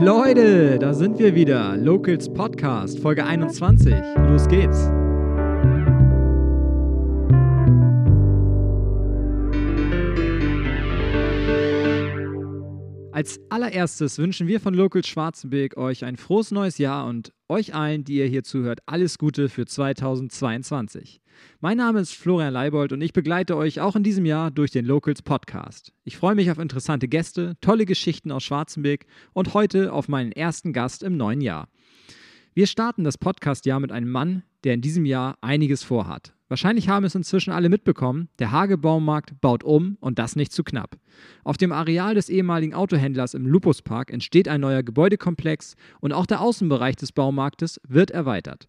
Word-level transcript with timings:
Leute, 0.00 0.76
da 0.80 0.92
sind 0.92 1.20
wir 1.20 1.36
wieder. 1.36 1.76
Locals 1.76 2.28
Podcast, 2.28 2.98
Folge 2.98 3.24
21. 3.24 3.94
Los 4.28 4.48
geht's. 4.48 4.90
Als 13.12 13.38
allererstes 13.50 14.18
wünschen 14.18 14.48
wir 14.48 14.58
von 14.58 14.74
Locals 14.74 15.06
Schwarzenberg 15.06 15.76
euch 15.76 16.04
ein 16.04 16.16
frohes 16.16 16.50
neues 16.50 16.78
Jahr 16.78 17.06
und 17.06 17.32
euch 17.54 17.72
allen, 17.72 18.02
die 18.02 18.16
ihr 18.16 18.26
hier 18.26 18.42
zuhört, 18.42 18.80
alles 18.84 19.16
Gute 19.16 19.48
für 19.48 19.64
2022. 19.64 21.20
Mein 21.60 21.76
Name 21.76 22.00
ist 22.00 22.12
Florian 22.12 22.52
Leibold 22.52 22.92
und 22.92 23.00
ich 23.00 23.12
begleite 23.12 23.56
euch 23.56 23.80
auch 23.80 23.94
in 23.94 24.02
diesem 24.02 24.26
Jahr 24.26 24.50
durch 24.50 24.72
den 24.72 24.84
Locals 24.84 25.22
Podcast. 25.22 25.92
Ich 26.02 26.16
freue 26.16 26.34
mich 26.34 26.50
auf 26.50 26.58
interessante 26.58 27.06
Gäste, 27.06 27.54
tolle 27.60 27.86
Geschichten 27.86 28.32
aus 28.32 28.42
Schwarzenberg 28.42 29.06
und 29.34 29.54
heute 29.54 29.92
auf 29.92 30.08
meinen 30.08 30.32
ersten 30.32 30.72
Gast 30.72 31.04
im 31.04 31.16
neuen 31.16 31.40
Jahr. 31.40 31.68
Wir 32.54 32.66
starten 32.66 33.04
das 33.04 33.18
Podcast-Jahr 33.18 33.78
mit 33.78 33.92
einem 33.92 34.10
Mann, 34.10 34.42
der 34.64 34.74
in 34.74 34.80
diesem 34.80 35.06
Jahr 35.06 35.38
einiges 35.40 35.84
vorhat. 35.84 36.34
Wahrscheinlich 36.54 36.88
haben 36.88 37.04
es 37.04 37.16
inzwischen 37.16 37.50
alle 37.50 37.68
mitbekommen, 37.68 38.28
der 38.38 38.52
Hage 38.52 38.78
Baumarkt 38.78 39.40
baut 39.40 39.64
um 39.64 39.96
und 39.98 40.20
das 40.20 40.36
nicht 40.36 40.52
zu 40.52 40.62
knapp. 40.62 40.96
Auf 41.42 41.56
dem 41.56 41.72
Areal 41.72 42.14
des 42.14 42.28
ehemaligen 42.28 42.74
Autohändlers 42.74 43.34
im 43.34 43.44
Lupuspark 43.44 44.12
entsteht 44.12 44.46
ein 44.46 44.60
neuer 44.60 44.84
Gebäudekomplex 44.84 45.74
und 45.98 46.12
auch 46.12 46.26
der 46.26 46.40
Außenbereich 46.40 46.94
des 46.94 47.10
Baumarktes 47.10 47.80
wird 47.88 48.12
erweitert. 48.12 48.68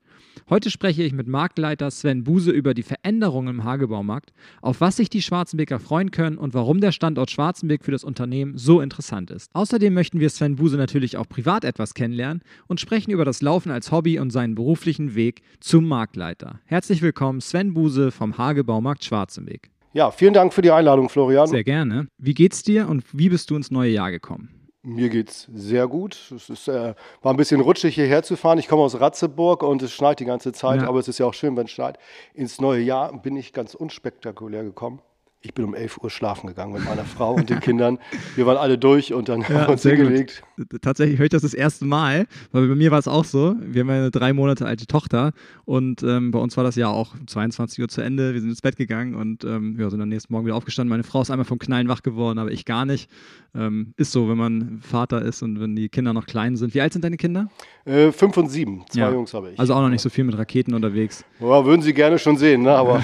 Heute 0.50 0.70
spreche 0.70 1.04
ich 1.04 1.14
mit 1.14 1.28
Marktleiter 1.28 1.90
Sven 1.92 2.24
Buse 2.24 2.52
über 2.52 2.74
die 2.74 2.84
Veränderungen 2.84 3.60
im 3.60 3.64
Hagebaumarkt, 3.64 4.34
auf 4.62 4.82
was 4.82 4.98
sich 4.98 5.10
die 5.10 5.22
Schwarzenbeker 5.22 5.80
freuen 5.80 6.12
können 6.12 6.38
und 6.38 6.54
warum 6.54 6.82
der 6.82 6.92
Standort 6.92 7.32
Schwarzenberg 7.32 7.84
für 7.84 7.92
das 7.92 8.04
Unternehmen 8.04 8.58
so 8.58 8.82
interessant 8.82 9.32
ist. 9.32 9.50
Außerdem 9.54 9.94
möchten 9.94 10.20
wir 10.20 10.30
Sven 10.30 10.56
Buse 10.56 10.78
natürlich 10.78 11.18
auch 11.18 11.28
privat 11.28 11.66
etwas 11.66 11.94
kennenlernen 11.94 12.42
und 12.68 12.80
sprechen 12.80 13.12
über 13.12 13.26
das 13.26 13.42
Laufen 13.42 13.72
als 13.72 13.92
Hobby 13.92 14.20
und 14.20 14.32
seinen 14.32 14.56
beruflichen 14.56 15.16
Weg 15.16 15.42
zum 15.60 15.88
Marktleiter. 15.88 16.60
Herzlich 16.66 17.02
willkommen, 17.02 17.42
Sven 17.42 17.74
Buse 17.76 18.10
vom 18.10 18.40
Hagebaumarkt 18.40 19.06
Schwarzenberg. 19.06 19.70
Ja, 19.94 20.10
vielen 20.10 20.34
Dank 20.34 20.52
für 20.54 20.64
die 20.64 20.72
Einladung, 20.72 21.08
Florian. 21.08 21.48
Sehr 21.48 21.64
gerne. 21.64 22.08
Wie 22.18 22.34
geht's 22.34 22.64
dir 22.64 22.90
und 22.90 23.04
wie 23.14 23.30
bist 23.30 23.52
du 23.52 23.56
ins 23.56 23.70
neue 23.70 23.92
Jahr 23.92 24.10
gekommen? 24.10 24.50
Mir 24.82 25.10
geht's 25.10 25.48
sehr 25.54 25.88
gut. 25.88 26.32
Es 26.36 26.50
ist, 26.50 26.68
äh, 26.68 26.94
war 27.22 27.34
ein 27.34 27.38
bisschen 27.38 27.62
rutschig 27.62 27.96
hierher 27.96 28.22
zu 28.22 28.36
fahren. 28.36 28.58
Ich 28.58 28.68
komme 28.68 28.84
aus 28.84 29.00
Ratzeburg 29.00 29.64
und 29.64 29.82
es 29.82 29.92
schneit 29.92 30.20
die 30.20 30.26
ganze 30.26 30.52
Zeit, 30.52 30.82
ja. 30.82 30.88
aber 30.88 31.00
es 31.00 31.08
ist 31.08 31.18
ja 31.18 31.26
auch 31.26 31.34
schön, 31.34 31.56
wenn 31.56 31.66
es 31.66 31.72
schneit. 31.72 31.98
Ins 32.34 32.60
neue 32.60 32.82
Jahr 32.82 33.20
bin 33.22 33.38
ich 33.38 33.54
ganz 33.54 33.74
unspektakulär 33.74 34.64
gekommen. 34.64 35.00
Ich 35.46 35.54
bin 35.54 35.64
um 35.64 35.76
11 35.76 36.00
Uhr 36.02 36.10
schlafen 36.10 36.48
gegangen 36.48 36.74
mit 36.74 36.84
meiner 36.86 37.06
Frau 37.06 37.36
und 37.36 37.52
den 37.52 37.60
Kindern. 37.60 38.00
Wir 38.36 38.48
waren 38.48 38.58
alle 38.58 38.80
durch 38.80 39.14
und 39.14 39.30
dann 39.30 39.42
ja, 39.42 39.50
haben 39.50 39.68
wir 39.68 39.70
uns 39.70 39.84
hingelegt. 39.84 40.42
Tatsächlich 40.82 41.20
höre 41.20 41.26
ich 41.26 41.30
das 41.30 41.44
das 41.44 41.54
erste 41.54 41.86
Mal, 41.86 42.26
weil 42.52 42.68
bei 42.68 42.74
mir 42.74 42.90
war 42.90 42.98
es 42.98 43.08
auch 43.08 43.26
so. 43.26 43.56
Wir 43.62 43.82
haben 43.82 43.90
eine 43.92 44.10
drei 44.10 44.34
Monate 44.34 44.66
alte 44.66 44.88
Tochter 44.88 45.34
und 45.64 46.02
ähm, 46.02 46.32
bei 46.32 46.40
uns 46.40 46.58
war 46.58 46.64
das 46.64 46.76
ja 46.76 46.88
auch 46.88 47.14
um 47.14 47.28
22 47.28 47.80
Uhr 47.80 47.88
zu 47.88 48.02
Ende. 48.02 48.34
Wir 48.34 48.42
sind 48.42 48.50
ins 48.50 48.62
Bett 48.62 48.76
gegangen 48.76 49.14
und 49.14 49.44
ähm, 49.44 49.78
ja, 49.80 49.88
sind 49.92 50.02
am 50.02 50.10
nächsten 50.10 50.34
Morgen 50.34 50.48
wieder 50.48 50.56
aufgestanden. 50.56 50.90
Meine 50.90 51.04
Frau 51.04 51.22
ist 51.22 51.30
einmal 51.30 51.46
vom 51.46 51.60
Knallen 51.60 51.90
wach 51.90 52.02
geworden, 52.02 52.40
aber 52.40 52.52
ich 52.52 52.66
gar 52.66 52.86
nicht. 52.86 53.08
Ähm, 53.54 53.94
ist 53.98 54.12
so, 54.12 54.28
wenn 54.28 54.38
man 54.38 54.80
Vater 54.82 55.22
ist 55.22 55.42
und 55.42 55.62
wenn 55.62 55.76
die 55.76 55.90
Kinder 55.90 56.12
noch 56.12 56.26
klein 56.26 56.58
sind. 56.58 56.74
Wie 56.74 56.82
alt 56.82 56.92
sind 56.92 57.06
deine 57.06 57.18
Kinder? 57.18 57.50
Äh, 57.86 58.12
fünf 58.12 58.36
und 58.36 58.50
sieben. 58.50 58.84
Zwei 58.90 59.00
ja. 59.00 59.12
Jungs 59.12 59.34
habe 59.34 59.52
ich. 59.52 59.60
Also 59.60 59.74
auch 59.74 59.82
noch 59.82 59.90
nicht 59.90 60.02
so 60.02 60.10
viel 60.10 60.26
mit 60.26 60.38
Raketen 60.38 60.74
unterwegs. 60.74 61.24
Ja, 61.40 61.66
würden 61.66 61.82
Sie 61.82 61.94
gerne 61.94 62.20
schon 62.20 62.36
sehen, 62.36 62.64
ne? 62.64 62.72
aber. 62.72 63.02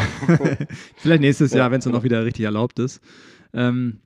Vielleicht 0.98 1.22
nächstes 1.22 1.54
Jahr, 1.54 1.72
wenn 1.72 1.80
es 1.80 1.86
dann 1.86 1.96
auch 1.96 2.04
wieder 2.04 2.26
richtig 2.32 2.46
erlaubt 2.46 2.80
ist. 2.80 3.02
Ähm, 3.54 4.00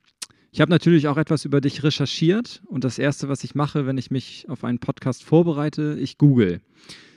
ich 0.51 0.61
habe 0.61 0.71
natürlich 0.71 1.07
auch 1.07 1.17
etwas 1.17 1.45
über 1.45 1.61
dich 1.61 1.83
recherchiert 1.83 2.61
und 2.65 2.83
das 2.83 2.97
Erste, 2.97 3.27
was 3.27 3.43
ich 3.43 3.55
mache, 3.55 3.85
wenn 3.85 3.97
ich 3.97 4.09
mich 4.09 4.45
auf 4.47 4.63
einen 4.63 4.79
Podcast 4.79 5.23
vorbereite, 5.23 5.97
ich 5.99 6.17
google. 6.17 6.61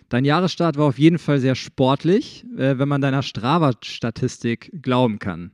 Dein 0.08 0.24
Jahresstart 0.24 0.76
war 0.76 0.86
auf 0.86 0.98
jeden 0.98 1.18
Fall 1.18 1.38
sehr 1.38 1.54
sportlich, 1.54 2.44
äh, 2.56 2.78
wenn 2.78 2.88
man 2.88 3.00
deiner 3.00 3.22
Strava-Statistik 3.22 4.72
glauben 4.82 5.18
kann. 5.18 5.52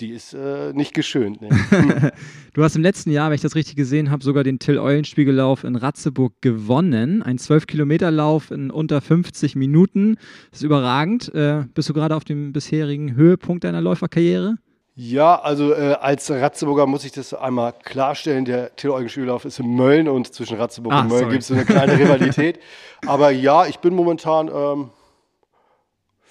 Die 0.00 0.10
ist 0.10 0.34
äh, 0.34 0.72
nicht 0.72 0.92
geschönt. 0.92 1.40
Nee. 1.40 1.50
du 2.52 2.64
hast 2.64 2.74
im 2.74 2.82
letzten 2.82 3.10
Jahr, 3.10 3.28
wenn 3.28 3.36
ich 3.36 3.42
das 3.42 3.54
richtig 3.54 3.76
gesehen 3.76 4.10
habe, 4.10 4.24
sogar 4.24 4.42
den 4.42 4.58
Till-Eulenspiegellauf 4.58 5.62
in 5.62 5.76
Ratzeburg 5.76 6.32
gewonnen. 6.40 7.22
Ein 7.22 7.38
12-Kilometer-Lauf 7.38 8.50
in 8.50 8.72
unter 8.72 9.00
50 9.00 9.54
Minuten. 9.54 10.16
Das 10.50 10.60
ist 10.60 10.64
überragend. 10.64 11.32
Äh, 11.32 11.66
bist 11.74 11.88
du 11.88 11.94
gerade 11.94 12.16
auf 12.16 12.24
dem 12.24 12.52
bisherigen 12.52 13.14
Höhepunkt 13.14 13.62
deiner 13.62 13.80
Läuferkarriere? 13.80 14.56
Ja, 14.96 15.40
also 15.40 15.72
äh, 15.72 15.96
als 16.00 16.28
Ratzeburger 16.28 16.86
muss 16.86 17.04
ich 17.04 17.12
das 17.12 17.32
einmal 17.32 17.72
klarstellen. 17.84 18.44
Der 18.44 18.74
Till-Eugen-Spiegellauf 18.74 19.44
ist 19.44 19.60
in 19.60 19.76
Mölln 19.76 20.08
und 20.08 20.32
zwischen 20.34 20.56
Ratzeburg 20.56 20.92
ah, 20.92 21.02
und 21.02 21.08
Mölln 21.08 21.30
gibt 21.30 21.42
es 21.42 21.48
so 21.48 21.54
eine 21.54 21.64
kleine 21.64 21.92
Rivalität. 21.98 22.58
Aber 23.06 23.30
ja, 23.30 23.66
ich 23.66 23.78
bin 23.78 23.94
momentan... 23.94 24.48
Ähm, 24.48 24.90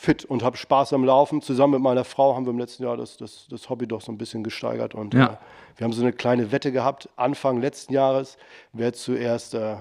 fit 0.03 0.25
und 0.25 0.43
habe 0.43 0.57
Spaß 0.57 0.93
am 0.93 1.05
Laufen. 1.05 1.41
Zusammen 1.41 1.73
mit 1.73 1.81
meiner 1.81 2.03
Frau 2.03 2.35
haben 2.35 2.45
wir 2.45 2.51
im 2.51 2.59
letzten 2.59 2.83
Jahr 2.83 2.97
das, 2.97 3.15
das, 3.17 3.47
das 3.49 3.69
Hobby 3.69 3.87
doch 3.87 4.01
so 4.01 4.11
ein 4.11 4.17
bisschen 4.17 4.43
gesteigert. 4.43 4.93
Und 4.93 5.13
ja. 5.13 5.25
äh, 5.25 5.37
wir 5.77 5.85
haben 5.85 5.93
so 5.93 6.01
eine 6.01 6.11
kleine 6.11 6.51
Wette 6.51 6.71
gehabt, 6.71 7.09
Anfang 7.15 7.61
letzten 7.61 7.93
Jahres. 7.93 8.37
Wer 8.73 8.93
zuerst 8.93 9.53
äh, 9.53 9.77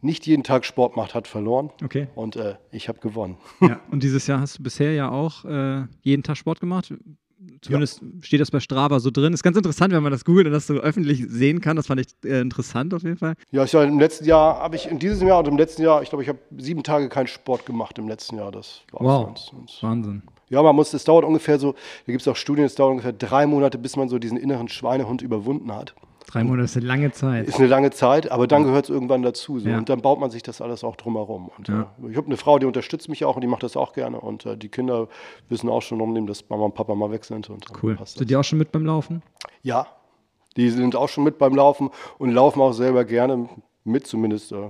nicht 0.00 0.26
jeden 0.26 0.44
Tag 0.44 0.64
Sport 0.64 0.96
macht, 0.96 1.14
hat 1.14 1.26
verloren. 1.26 1.70
Okay. 1.84 2.06
Und 2.14 2.36
äh, 2.36 2.54
ich 2.70 2.88
habe 2.88 3.00
gewonnen. 3.00 3.36
Ja, 3.60 3.80
und 3.90 4.02
dieses 4.02 4.28
Jahr 4.28 4.40
hast 4.40 4.58
du 4.58 4.62
bisher 4.62 4.92
ja 4.92 5.10
auch 5.10 5.44
äh, 5.44 5.84
jeden 6.02 6.22
Tag 6.22 6.36
Sport 6.36 6.60
gemacht. 6.60 6.94
Zumindest 7.60 8.00
ja. 8.02 8.08
steht 8.22 8.40
das 8.40 8.50
bei 8.50 8.60
Strava 8.60 8.98
so 8.98 9.10
drin. 9.10 9.32
Ist 9.32 9.42
ganz 9.42 9.56
interessant, 9.56 9.92
wenn 9.92 10.02
man 10.02 10.10
das 10.10 10.24
googelt 10.24 10.46
und 10.46 10.52
das 10.52 10.66
so 10.66 10.74
öffentlich 10.74 11.24
sehen 11.28 11.60
kann. 11.60 11.76
Das 11.76 11.86
fand 11.86 12.00
ich 12.00 12.08
äh, 12.24 12.40
interessant 12.40 12.92
auf 12.94 13.02
jeden 13.02 13.16
Fall. 13.16 13.34
Ja, 13.52 13.64
ich, 13.64 13.74
im 13.74 14.00
letzten 14.00 14.24
Jahr 14.24 14.58
habe 14.58 14.76
ich 14.76 14.86
in 14.86 14.98
diesem 14.98 15.28
Jahr 15.28 15.38
und 15.38 15.48
im 15.48 15.56
letzten 15.56 15.82
Jahr, 15.82 16.02
ich 16.02 16.08
glaube, 16.08 16.22
ich 16.22 16.28
habe 16.28 16.38
sieben 16.56 16.82
Tage 16.82 17.08
keinen 17.08 17.28
Sport 17.28 17.64
gemacht 17.64 17.98
im 17.98 18.08
letzten 18.08 18.36
Jahr. 18.36 18.50
Das 18.50 18.82
war 18.90 19.02
wow. 19.02 19.26
Ganz, 19.26 19.50
ganz 19.52 19.82
Wahnsinn. 19.82 20.22
Ja, 20.48 20.62
man 20.62 20.74
muss, 20.74 20.92
es 20.94 21.04
dauert 21.04 21.24
ungefähr 21.24 21.58
so, 21.58 21.72
da 21.72 22.12
gibt 22.12 22.22
es 22.22 22.28
auch 22.28 22.36
Studien, 22.36 22.64
es 22.64 22.74
dauert 22.74 22.92
ungefähr 22.92 23.12
drei 23.12 23.46
Monate, 23.46 23.78
bis 23.78 23.96
man 23.96 24.08
so 24.08 24.18
diesen 24.18 24.38
inneren 24.38 24.68
Schweinehund 24.68 25.22
überwunden 25.22 25.72
hat. 25.72 25.94
Drei 26.28 26.44
Monate 26.44 26.64
ist 26.64 26.76
eine 26.76 26.84
lange 26.84 27.10
Zeit. 27.10 27.48
Ist 27.48 27.58
eine 27.58 27.68
lange 27.68 27.90
Zeit, 27.90 28.30
aber 28.30 28.46
dann 28.46 28.64
gehört 28.64 28.84
es 28.84 28.90
irgendwann 28.90 29.22
dazu. 29.22 29.58
So. 29.58 29.68
Ja. 29.70 29.78
Und 29.78 29.88
dann 29.88 30.02
baut 30.02 30.20
man 30.20 30.30
sich 30.30 30.42
das 30.42 30.60
alles 30.60 30.84
auch 30.84 30.94
drumherum. 30.94 31.50
Und, 31.56 31.68
ja. 31.68 31.94
äh, 32.04 32.10
ich 32.10 32.18
habe 32.18 32.26
eine 32.26 32.36
Frau, 32.36 32.58
die 32.58 32.66
unterstützt 32.66 33.08
mich 33.08 33.24
auch 33.24 33.36
und 33.36 33.40
die 33.40 33.48
macht 33.48 33.62
das 33.62 33.78
auch 33.78 33.94
gerne. 33.94 34.20
Und 34.20 34.44
äh, 34.44 34.54
die 34.54 34.68
Kinder 34.68 35.08
wissen 35.48 35.70
auch 35.70 35.80
schon 35.80 36.02
umnehmen, 36.02 36.26
dass 36.26 36.46
Mama 36.50 36.66
und 36.66 36.74
Papa 36.74 36.94
mal 36.94 37.10
weg 37.10 37.24
sind. 37.24 37.48
Und, 37.48 37.64
cool. 37.82 37.98
Sind 38.04 38.28
die 38.28 38.36
auch 38.36 38.44
schon 38.44 38.58
mit 38.58 38.72
beim 38.72 38.84
Laufen? 38.84 39.22
Ja, 39.62 39.86
die 40.58 40.68
sind 40.68 40.96
auch 40.96 41.08
schon 41.08 41.24
mit 41.24 41.38
beim 41.38 41.54
Laufen 41.54 41.88
und 42.18 42.30
laufen 42.30 42.60
auch 42.60 42.72
selber 42.72 43.06
gerne 43.06 43.48
mit, 43.84 44.06
zumindest 44.06 44.52
äh, 44.52 44.68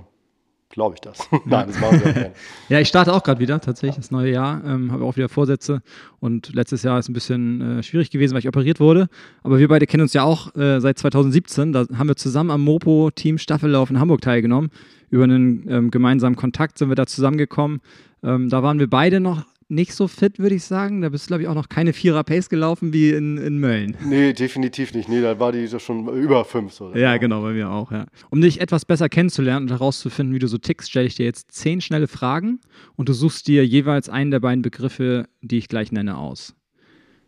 glaube 0.69 0.95
ich 0.95 1.01
das. 1.01 1.19
Nein, 1.45 1.67
das 1.67 1.79
machen 1.79 2.03
wir 2.03 2.13
gerne. 2.13 2.31
ja, 2.69 2.79
ich 2.79 2.87
starte 2.87 3.13
auch 3.13 3.23
gerade 3.23 3.39
wieder, 3.39 3.59
tatsächlich, 3.59 3.97
das 3.97 4.11
neue 4.11 4.31
Jahr. 4.31 4.63
Ähm, 4.65 4.91
Habe 4.91 5.03
auch 5.03 5.15
wieder 5.15 5.29
Vorsätze. 5.29 5.81
Und 6.19 6.53
letztes 6.53 6.83
Jahr 6.83 6.99
ist 6.99 7.09
ein 7.09 7.13
bisschen 7.13 7.79
äh, 7.79 7.83
schwierig 7.83 8.11
gewesen, 8.11 8.33
weil 8.33 8.39
ich 8.39 8.47
operiert 8.47 8.79
wurde. 8.79 9.07
Aber 9.43 9.59
wir 9.59 9.67
beide 9.67 9.87
kennen 9.87 10.01
uns 10.01 10.13
ja 10.13 10.23
auch 10.23 10.55
äh, 10.55 10.79
seit 10.79 10.97
2017. 10.99 11.73
Da 11.73 11.85
haben 11.97 12.07
wir 12.07 12.15
zusammen 12.15 12.51
am 12.51 12.61
Mopo-Team 12.61 13.37
Staffellauf 13.37 13.89
in 13.89 13.99
Hamburg 13.99 14.21
teilgenommen. 14.21 14.69
Über 15.09 15.23
einen 15.23 15.67
ähm, 15.69 15.91
gemeinsamen 15.91 16.35
Kontakt 16.35 16.77
sind 16.77 16.89
wir 16.89 16.95
da 16.95 17.07
zusammengekommen. 17.07 17.81
Ähm, 18.23 18.49
da 18.49 18.61
waren 18.63 18.79
wir 18.79 18.89
beide 18.89 19.19
noch 19.19 19.45
nicht 19.69 19.93
so 19.93 20.07
fit, 20.07 20.39
würde 20.39 20.55
ich 20.55 20.63
sagen. 20.63 21.01
Da 21.01 21.09
bist 21.09 21.25
du, 21.25 21.27
glaube 21.29 21.43
ich, 21.43 21.47
auch 21.47 21.53
noch 21.55 21.69
keine 21.69 21.93
Vierer-Pace 21.93 22.49
gelaufen 22.49 22.91
wie 22.91 23.11
in, 23.11 23.37
in 23.37 23.59
Mölln. 23.59 23.95
Nee, 24.03 24.33
definitiv 24.33 24.93
nicht. 24.93 25.07
Nee, 25.07 25.21
da 25.21 25.39
war 25.39 25.51
die 25.51 25.67
schon 25.79 26.07
über 26.09 26.43
fünf. 26.43 26.73
So. 26.73 26.93
Ja, 26.95 27.17
genau, 27.17 27.41
bei 27.41 27.53
mir 27.53 27.69
auch, 27.69 27.91
ja. 27.91 28.07
Um 28.31 28.41
dich 28.41 28.61
etwas 28.61 28.85
besser 28.85 29.09
kennenzulernen 29.09 29.67
und 29.67 29.71
herauszufinden, 29.71 30.33
wie 30.33 30.39
du 30.39 30.47
so 30.47 30.57
tickst, 30.57 30.89
stelle 30.89 31.05
ich 31.07 31.15
dir 31.15 31.25
jetzt 31.25 31.51
zehn 31.51 31.81
schnelle 31.81 32.07
Fragen 32.07 32.59
und 32.95 33.09
du 33.09 33.13
suchst 33.13 33.47
dir 33.47 33.65
jeweils 33.65 34.09
einen 34.09 34.31
der 34.31 34.39
beiden 34.39 34.63
Begriffe, 34.63 35.27
die 35.41 35.59
ich 35.59 35.67
gleich 35.67 35.91
nenne, 35.91 36.17
aus. 36.17 36.55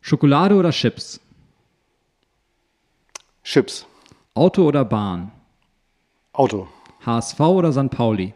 Schokolade 0.02 0.56
oder 0.56 0.72
Chips? 0.72 1.22
Chips. 3.44 3.86
Auto 4.34 4.68
oder 4.68 4.84
Bahn? 4.84 5.32
Auto. 6.34 6.68
HSV 7.06 7.40
oder 7.40 7.72
St. 7.72 7.92
Pauli? 7.92 8.34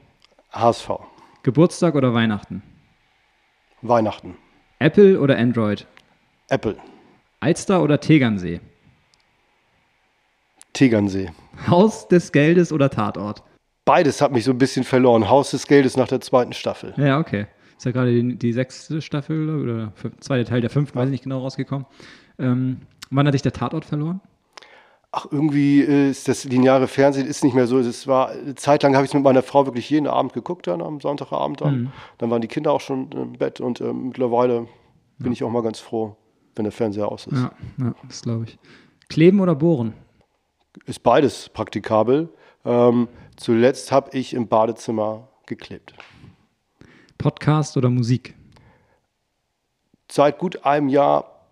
HSV. 0.51 0.89
Geburtstag 1.41 1.95
oder 1.95 2.13
Weihnachten? 2.13 2.61
Weihnachten. 3.87 4.37
Apple 4.79 5.19
oder 5.19 5.37
Android? 5.37 5.87
Apple. 6.49 6.75
Alster 7.39 7.81
oder 7.81 7.99
Tegernsee? 7.99 8.59
Tegernsee. 10.73 11.31
Haus 11.67 12.07
des 12.07 12.31
Geldes 12.31 12.71
oder 12.71 12.89
Tatort? 12.89 13.43
Beides 13.85 14.21
hat 14.21 14.31
mich 14.31 14.43
so 14.43 14.51
ein 14.51 14.57
bisschen 14.57 14.83
verloren. 14.83 15.29
Haus 15.29 15.51
des 15.51 15.67
Geldes 15.67 15.95
nach 15.95 16.07
der 16.07 16.21
zweiten 16.21 16.53
Staffel. 16.53 16.93
Ja, 16.97 17.19
okay. 17.19 17.47
Ist 17.77 17.85
ja 17.85 17.91
gerade 17.91 18.11
die, 18.11 18.35
die 18.35 18.53
sechste 18.53 19.01
Staffel 19.01 19.61
oder 19.61 19.93
zweite 20.19 20.45
Teil 20.45 20.61
der 20.61 20.69
fünften, 20.69 20.97
weiß 20.97 21.05
ich 21.05 21.11
nicht 21.11 21.23
genau, 21.23 21.39
rausgekommen. 21.39 21.85
Ähm, 22.39 22.81
wann 23.11 23.27
hat 23.27 23.33
dich 23.33 23.41
der 23.41 23.53
Tatort 23.53 23.85
verloren? 23.85 24.21
Ach, 25.15 25.27
irgendwie 25.31 25.79
ist 25.79 26.27
das 26.27 26.43
lineare 26.43 26.87
Fernsehen 26.87 27.25
ist 27.25 27.43
nicht 27.43 27.53
mehr 27.53 27.67
so. 27.67 27.79
Es 27.79 28.05
war 28.05 28.29
eine 28.29 28.55
Zeit 28.55 28.83
lang 28.83 28.95
habe 28.95 29.05
ich 29.05 29.11
es 29.11 29.13
mit 29.13 29.23
meiner 29.23 29.43
Frau 29.43 29.65
wirklich 29.65 29.89
jeden 29.89 30.07
Abend 30.07 30.33
geguckt, 30.33 30.67
dann 30.67 30.81
am 30.81 30.99
Sonntagabend 30.99 31.61
dann. 31.61 31.75
Mhm. 31.75 31.91
Dann 32.17 32.29
waren 32.29 32.41
die 32.41 32.49
Kinder 32.49 32.73
auch 32.73 32.81
schon 32.81 33.11
im 33.13 33.33
Bett 33.33 33.61
und 33.61 33.79
äh, 33.79 33.93
mittlerweile 33.93 34.67
bin 35.17 35.31
ich 35.31 35.43
auch 35.43 35.49
mal 35.49 35.63
ganz 35.63 35.79
froh, 35.79 36.17
wenn 36.55 36.65
der 36.65 36.73
Fernseher 36.73 37.09
aus 37.09 37.27
ist. 37.27 37.39
Ja, 37.39 37.51
ja 37.77 37.95
das 38.07 38.23
glaube 38.23 38.43
ich. 38.45 38.59
Kleben 39.07 39.39
oder 39.39 39.55
bohren? 39.55 39.93
Ist 40.85 41.01
beides 41.01 41.47
praktikabel. 41.47 42.29
Ähm, 42.65 43.07
zuletzt 43.37 43.93
habe 43.93 44.17
ich 44.17 44.33
im 44.33 44.49
Badezimmer 44.49 45.29
geklebt. 45.45 45.93
Podcast 47.17 47.77
oder 47.77 47.89
Musik? 47.89 48.35
Seit 50.11 50.37
gut 50.37 50.65
einem 50.65 50.89
Jahr 50.89 51.47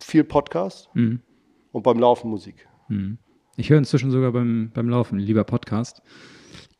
viel 0.00 0.22
Podcast 0.22 0.88
mhm. 0.94 1.22
Und 1.72 1.82
beim 1.82 1.98
Laufen 1.98 2.30
Musik. 2.30 2.66
Mhm. 2.88 3.18
Ich 3.56 3.70
höre 3.70 3.78
inzwischen 3.78 4.10
sogar 4.10 4.32
beim, 4.32 4.70
beim 4.72 4.88
Laufen 4.88 5.18
lieber 5.18 5.44
Podcast. 5.44 6.00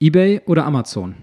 eBay 0.01 0.41
oder 0.47 0.65
Amazon? 0.65 1.15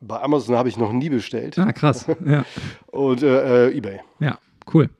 Bei 0.00 0.20
Amazon 0.20 0.56
habe 0.56 0.68
ich 0.68 0.76
noch 0.76 0.92
nie 0.92 1.10
bestellt. 1.10 1.58
Ah, 1.58 1.72
krass. 1.72 2.06
Ja. 2.26 2.44
und 2.86 3.22
äh, 3.22 3.70
eBay. 3.70 4.00
Ja, 4.18 4.38
cool. 4.72 4.90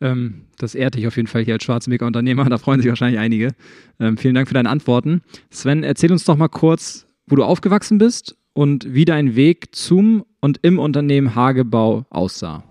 Ähm, 0.00 0.46
das 0.58 0.74
ehrt 0.74 0.94
dich 0.94 1.06
auf 1.06 1.16
jeden 1.16 1.28
Fall 1.28 1.42
hier 1.44 1.54
als 1.54 1.64
Schwarzenbeker 1.64 2.06
Unternehmer. 2.06 2.44
Da 2.48 2.58
freuen 2.58 2.80
sich 2.80 2.88
wahrscheinlich 2.88 3.18
einige. 3.20 3.54
Ähm, 4.00 4.16
vielen 4.16 4.34
Dank 4.34 4.48
für 4.48 4.54
deine 4.54 4.70
Antworten. 4.70 5.22
Sven, 5.50 5.82
erzähl 5.82 6.12
uns 6.12 6.24
doch 6.24 6.36
mal 6.36 6.48
kurz, 6.48 7.06
wo 7.26 7.36
du 7.36 7.44
aufgewachsen 7.44 7.98
bist 7.98 8.36
und 8.52 8.92
wie 8.92 9.04
dein 9.04 9.34
Weg 9.34 9.74
zum 9.74 10.24
und 10.40 10.60
im 10.62 10.78
Unternehmen 10.78 11.34
Hagebau 11.34 12.06
aussah. 12.10 12.62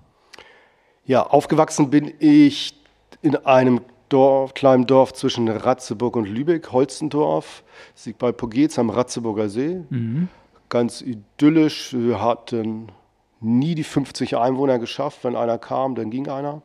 Ja, 1.06 1.24
aufgewachsen 1.24 1.90
bin 1.90 2.12
ich 2.20 2.74
in 3.22 3.36
einem 3.36 3.82
Dorf, 4.10 4.54
kleinen 4.54 4.86
Dorf 4.86 5.14
zwischen 5.14 5.48
Ratzeburg 5.48 6.16
und 6.16 6.26
Lübeck, 6.26 6.72
Holzendorf. 6.72 7.64
Das 7.94 8.06
liegt 8.06 8.20
bei 8.20 8.32
Pogetz 8.32 8.80
am 8.80 8.90
Ratzeburger 8.90 9.50
See. 9.50 9.82
Mhm. 9.90 10.30
Ganz 10.70 11.02
idyllisch. 11.02 11.94
Wir 11.94 12.22
hatten 12.22 12.92
nie 13.40 13.76
die 13.76 13.84
50 13.84 14.38
Einwohner 14.38 14.80
geschafft. 14.80 15.24
Wenn 15.24 15.36
einer 15.36 15.58
kam, 15.58 15.96
dann 15.96 16.10
ging 16.10 16.28
einer. 16.28 16.62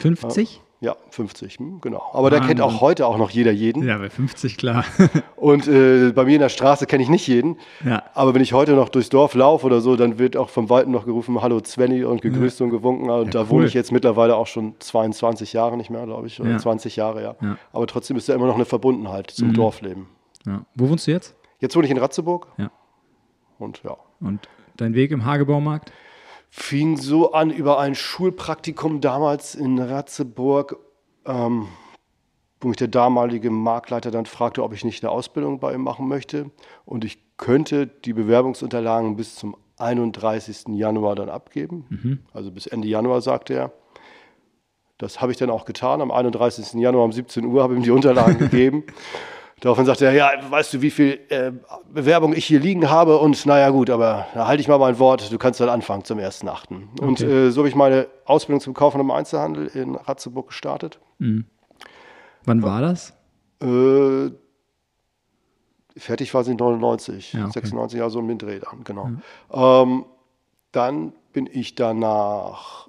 50? 0.00 0.60
Ja, 0.80 0.94
50, 1.08 1.58
hm, 1.58 1.80
genau. 1.80 2.02
Aber 2.12 2.28
da 2.28 2.38
kennt 2.40 2.60
auch 2.60 2.82
heute 2.82 3.06
auch 3.06 3.16
noch 3.16 3.30
jeder 3.30 3.50
jeden. 3.50 3.82
Ja, 3.82 3.96
bei 3.96 4.10
50, 4.10 4.58
klar. 4.58 4.84
und 5.36 5.66
äh, 5.66 6.12
bei 6.12 6.24
mir 6.24 6.34
in 6.34 6.40
der 6.40 6.50
Straße 6.50 6.86
kenne 6.86 7.02
ich 7.02 7.08
nicht 7.08 7.26
jeden. 7.26 7.56
Ja. 7.82 8.02
Aber 8.12 8.34
wenn 8.34 8.42
ich 8.42 8.52
heute 8.52 8.72
noch 8.72 8.90
durchs 8.90 9.08
Dorf 9.08 9.34
laufe 9.34 9.64
oder 9.64 9.80
so, 9.80 9.96
dann 9.96 10.18
wird 10.18 10.36
auch 10.36 10.50
vom 10.50 10.68
Walten 10.68 10.90
noch 10.90 11.06
gerufen, 11.06 11.40
hallo 11.40 11.60
Svenny 11.64 12.04
und 12.04 12.20
gegrüßt 12.20 12.60
ja. 12.60 12.64
und 12.64 12.72
gewunken. 12.72 13.08
Und 13.08 13.26
ja, 13.26 13.30
da 13.30 13.40
cool. 13.42 13.50
wohne 13.50 13.66
ich 13.66 13.74
jetzt 13.74 13.90
mittlerweile 13.90 14.36
auch 14.36 14.46
schon 14.46 14.74
22 14.78 15.54
Jahre 15.54 15.78
nicht 15.78 15.88
mehr, 15.88 16.04
glaube 16.04 16.26
ich. 16.26 16.40
Oder 16.40 16.50
ja. 16.50 16.58
20 16.58 16.94
Jahre, 16.96 17.22
ja. 17.22 17.56
Aber 17.72 17.86
trotzdem 17.86 18.18
ist 18.18 18.28
da 18.28 18.34
immer 18.34 18.46
noch 18.46 18.56
eine 18.56 18.66
Verbundenheit 18.66 19.30
zum 19.30 19.48
mhm. 19.48 19.54
Dorfleben. 19.54 20.06
Wo 20.74 20.90
wohnst 20.90 21.06
du 21.06 21.10
jetzt? 21.10 21.34
Jetzt 21.58 21.74
wohne 21.74 21.86
ich 21.86 21.90
in 21.90 21.98
Ratzeburg. 21.98 22.48
Ja. 22.58 22.70
Und 23.58 23.82
ja. 23.82 23.96
Und 24.20 24.48
dein 24.76 24.94
Weg 24.94 25.10
im 25.10 25.24
Hagebaumarkt? 25.24 25.90
Fing 26.50 26.96
so 26.96 27.32
an 27.32 27.50
über 27.50 27.78
ein 27.78 27.94
Schulpraktikum 27.94 29.00
damals 29.00 29.54
in 29.54 29.78
Ratzeburg, 29.78 30.78
ähm, 31.26 31.68
wo 32.60 32.68
mich 32.68 32.76
der 32.76 32.88
damalige 32.88 33.50
Marktleiter 33.50 34.10
dann 34.10 34.26
fragte, 34.26 34.62
ob 34.62 34.72
ich 34.72 34.84
nicht 34.84 35.04
eine 35.04 35.10
Ausbildung 35.10 35.60
bei 35.60 35.74
ihm 35.74 35.82
machen 35.82 36.08
möchte. 36.08 36.50
Und 36.84 37.04
ich 37.04 37.18
könnte 37.36 37.86
die 37.86 38.12
Bewerbungsunterlagen 38.12 39.16
bis 39.16 39.34
zum 39.34 39.56
31. 39.78 40.68
Januar 40.74 41.14
dann 41.14 41.28
abgeben. 41.28 41.86
Mhm. 41.88 42.18
Also 42.32 42.50
bis 42.50 42.66
Ende 42.66 42.88
Januar, 42.88 43.20
sagte 43.20 43.54
er. 43.54 43.72
Das 44.98 45.20
habe 45.20 45.32
ich 45.32 45.38
dann 45.38 45.50
auch 45.50 45.66
getan. 45.66 46.00
Am 46.00 46.10
31. 46.10 46.80
Januar 46.80 47.04
um 47.04 47.12
17 47.12 47.44
Uhr 47.44 47.62
habe 47.62 47.74
ich 47.74 47.80
ihm 47.80 47.82
die 47.82 47.90
Unterlagen 47.90 48.38
gegeben. 48.50 48.84
Daraufhin 49.60 49.86
sagte 49.86 50.04
er, 50.04 50.12
ja, 50.12 50.30
weißt 50.50 50.74
du, 50.74 50.82
wie 50.82 50.90
viel 50.90 51.18
äh, 51.30 51.50
Bewerbung 51.90 52.34
ich 52.34 52.44
hier 52.44 52.60
liegen 52.60 52.90
habe? 52.90 53.16
Und 53.18 53.46
naja, 53.46 53.70
gut, 53.70 53.88
aber 53.88 54.26
da 54.34 54.46
halte 54.46 54.60
ich 54.60 54.68
mal 54.68 54.78
mein 54.78 54.98
Wort, 54.98 55.32
du 55.32 55.38
kannst 55.38 55.60
dann 55.60 55.70
anfangen 55.70 56.04
zum 56.04 56.18
1.8. 56.18 56.48
Okay. 56.50 56.78
Und 57.00 57.20
äh, 57.22 57.50
so 57.50 57.60
habe 57.60 57.68
ich 57.68 57.74
meine 57.74 58.06
Ausbildung 58.26 58.60
zum 58.60 58.74
Kaufmann 58.74 59.00
im 59.00 59.10
Einzelhandel 59.10 59.68
in 59.68 59.94
Ratzeburg 59.94 60.48
gestartet. 60.48 61.00
Mhm. 61.18 61.46
Wann 62.44 62.62
war 62.62 62.82
das? 62.82 63.14
Äh, 63.62 64.30
fertig 65.96 66.34
war 66.34 66.44
sie 66.44 66.54
99, 66.54 67.32
ja, 67.32 67.44
okay. 67.44 67.52
96 67.52 67.98
Jahre 67.98 68.10
so 68.10 68.20
im 68.20 68.38
Dreh 68.38 68.60
dann, 68.60 68.84
genau. 68.84 69.08
Ja. 69.52 69.82
Ähm, 69.82 70.04
dann 70.72 71.14
bin 71.32 71.48
ich 71.50 71.74
danach 71.74 72.88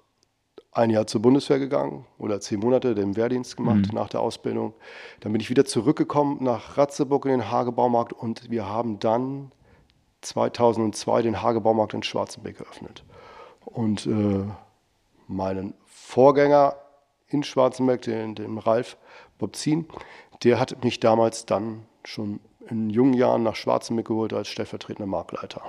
ein 0.78 0.90
Jahr 0.90 1.08
zur 1.08 1.22
Bundeswehr 1.22 1.60
gegangen 1.60 2.06
oder 2.18 2.40
zehn 2.40 2.60
Monate 2.60 2.94
den 2.94 3.16
Wehrdienst 3.16 3.58
gemacht 3.58 3.88
mhm. 3.90 3.96
nach 3.96 4.10
der 4.10 4.22
Ausbildung. 4.22 4.74
Dann 5.20 5.32
bin 5.32 5.42
ich 5.42 5.50
wieder 5.50 5.66
zurückgekommen 5.66 6.38
nach 6.42 6.78
Ratzeburg 6.78 7.26
in 7.26 7.32
den 7.32 7.52
Hagebaumarkt 7.52 8.14
und 8.14 8.52
wir 8.52 8.68
haben 8.68 9.00
dann 9.00 9.52
2002 10.22 11.24
den 11.24 11.42
Hagebaumarkt 11.42 11.94
in 11.94 12.04
Schwarzenbeck 12.04 12.60
eröffnet. 12.60 13.04
Und 13.66 14.06
äh, 14.06 14.46
meinen 15.28 15.74
Vorgänger 15.86 16.76
in 17.28 17.44
Schwarzenberg, 17.44 18.02
den, 18.04 18.36
den 18.36 18.58
Ralf 18.58 18.98
Bobzin, 19.38 19.88
der 20.44 20.60
hat 20.60 20.84
mich 20.84 21.00
damals 21.00 21.46
dann 21.46 21.86
schon 22.04 22.40
in 22.70 22.90
jungen 22.90 23.14
Jahren 23.14 23.44
nach 23.44 23.56
Schwarzenbeck 23.56 24.06
geholt 24.06 24.34
als 24.34 24.48
stellvertretender 24.48 25.08
Marktleiter. 25.08 25.62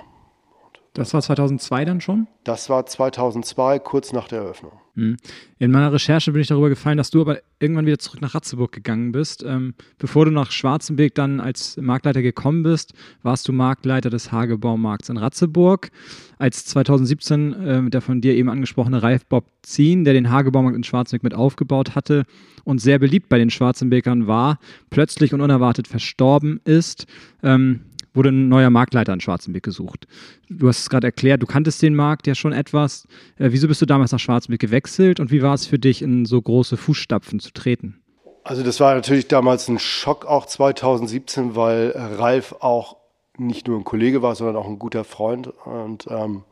Das 0.93 1.13
war 1.13 1.21
2002 1.21 1.85
dann 1.85 2.01
schon? 2.01 2.27
Das 2.43 2.69
war 2.69 2.85
2002, 2.85 3.79
kurz 3.79 4.11
nach 4.11 4.27
der 4.27 4.39
Eröffnung. 4.39 4.73
Hm. 4.99 5.15
In 5.59 5.71
meiner 5.71 5.93
Recherche 5.93 6.33
bin 6.33 6.41
ich 6.41 6.47
darüber 6.47 6.67
gefallen, 6.67 6.97
dass 6.97 7.09
du 7.09 7.21
aber 7.21 7.39
irgendwann 7.59 7.85
wieder 7.85 7.99
zurück 7.99 8.21
nach 8.21 8.35
Ratzeburg 8.35 8.73
gegangen 8.73 9.13
bist. 9.13 9.43
Ähm, 9.47 9.73
bevor 9.97 10.25
du 10.25 10.31
nach 10.31 10.51
Schwarzenberg 10.51 11.15
dann 11.15 11.39
als 11.39 11.77
Marktleiter 11.77 12.21
gekommen 12.21 12.63
bist, 12.63 12.93
warst 13.23 13.47
du 13.47 13.53
Marktleiter 13.53 14.09
des 14.09 14.33
Hagebaumarkts 14.33 15.07
in 15.07 15.15
Ratzeburg. 15.15 15.89
Als 16.37 16.65
2017 16.65 17.53
äh, 17.53 17.89
der 17.89 18.01
von 18.01 18.19
dir 18.19 18.35
eben 18.35 18.49
angesprochene 18.49 19.01
Ralf 19.01 19.25
Bob 19.25 19.45
Zien, 19.61 20.03
der 20.03 20.13
den 20.13 20.29
Hagebaumarkt 20.29 20.75
in 20.75 20.83
Schwarzenberg 20.83 21.23
mit 21.23 21.33
aufgebaut 21.33 21.95
hatte 21.95 22.25
und 22.65 22.79
sehr 22.79 22.99
beliebt 22.99 23.29
bei 23.29 23.37
den 23.37 23.49
Schwarzenbergern 23.49 24.27
war, 24.27 24.59
plötzlich 24.89 25.33
und 25.33 25.39
unerwartet 25.39 25.87
verstorben 25.87 26.59
ist, 26.65 27.07
ähm, 27.41 27.81
wurde 28.13 28.29
ein 28.29 28.49
neuer 28.49 28.69
Marktleiter 28.69 29.13
in 29.13 29.21
Schwarzenberg 29.21 29.63
gesucht. 29.63 30.07
Du 30.49 30.67
hast 30.67 30.79
es 30.79 30.89
gerade 30.89 31.07
erklärt, 31.07 31.41
du 31.41 31.45
kanntest 31.45 31.81
den 31.81 31.95
Markt 31.95 32.27
ja 32.27 32.35
schon 32.35 32.53
etwas. 32.53 33.07
Äh, 33.37 33.49
wieso 33.51 33.67
bist 33.67 33.81
du 33.81 33.85
damals 33.85 34.11
nach 34.11 34.19
Schwarzenberg 34.19 34.59
gewechselt 34.59 35.19
und 35.19 35.31
wie 35.31 35.41
war 35.41 35.53
es 35.53 35.65
für 35.65 35.79
dich, 35.79 36.01
in 36.01 36.25
so 36.25 36.41
große 36.41 36.77
Fußstapfen 36.77 37.39
zu 37.39 37.51
treten? 37.51 38.01
Also 38.43 38.63
das 38.63 38.79
war 38.79 38.95
natürlich 38.95 39.27
damals 39.27 39.67
ein 39.67 39.79
Schock 39.79 40.25
auch 40.25 40.45
2017, 40.45 41.55
weil 41.55 41.93
Ralf 41.95 42.55
auch 42.61 42.97
nicht 43.37 43.67
nur 43.67 43.77
ein 43.77 43.83
Kollege 43.83 44.21
war, 44.21 44.35
sondern 44.35 44.55
auch 44.55 44.67
ein 44.67 44.79
guter 44.79 45.03
Freund. 45.03 45.47
Und 45.65 46.07
ähm, 46.09 46.43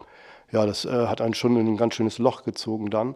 ja, 0.52 0.66
das 0.66 0.86
äh, 0.86 1.08
hat 1.08 1.22
einen 1.22 1.34
schon 1.34 1.58
in 1.58 1.68
ein 1.68 1.78
ganz 1.78 1.96
schönes 1.96 2.20
Loch 2.20 2.44
gezogen 2.44 2.90
dann. 2.90 3.16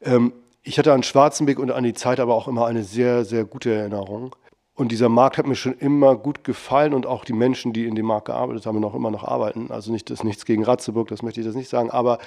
Ähm, 0.00 0.32
ich 0.62 0.78
hatte 0.78 0.92
an 0.92 1.02
Schwarzenberg 1.02 1.58
und 1.58 1.70
an 1.70 1.84
die 1.84 1.94
Zeit 1.94 2.20
aber 2.20 2.34
auch 2.34 2.48
immer 2.48 2.66
eine 2.66 2.84
sehr, 2.84 3.24
sehr 3.24 3.44
gute 3.44 3.72
Erinnerung. 3.72 4.34
Und 4.78 4.92
dieser 4.92 5.08
Markt 5.08 5.38
hat 5.38 5.46
mir 5.48 5.56
schon 5.56 5.76
immer 5.76 6.14
gut 6.14 6.44
gefallen 6.44 6.94
und 6.94 7.04
auch 7.04 7.24
die 7.24 7.32
Menschen, 7.32 7.72
die 7.72 7.86
in 7.86 7.96
dem 7.96 8.06
Markt 8.06 8.26
gearbeitet 8.26 8.64
haben, 8.64 8.78
noch 8.78 8.94
immer 8.94 9.10
noch 9.10 9.24
arbeiten. 9.24 9.72
Also 9.72 9.90
nicht 9.90 10.08
das 10.08 10.22
nichts 10.22 10.44
gegen 10.44 10.62
Ratzeburg, 10.62 11.08
das 11.08 11.20
möchte 11.20 11.40
ich 11.40 11.46
das 11.46 11.56
nicht 11.56 11.68
sagen, 11.68 11.90
aber 11.90 12.20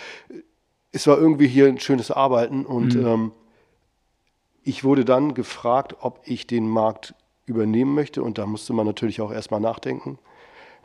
es 0.91 1.07
war 1.07 1.17
irgendwie 1.17 1.47
hier 1.47 1.67
ein 1.67 1.79
schönes 1.79 2.11
Arbeiten 2.11 2.65
und 2.65 2.95
mhm. 2.95 3.07
ähm, 3.07 3.31
ich 4.63 4.83
wurde 4.83 5.05
dann 5.05 5.33
gefragt, 5.33 5.95
ob 6.01 6.19
ich 6.25 6.45
den 6.45 6.67
Markt 6.67 7.15
übernehmen 7.45 7.95
möchte 7.95 8.21
und 8.21 8.37
da 8.37 8.45
musste 8.45 8.73
man 8.73 8.85
natürlich 8.85 9.21
auch 9.21 9.31
erstmal 9.31 9.61
nachdenken, 9.61 10.19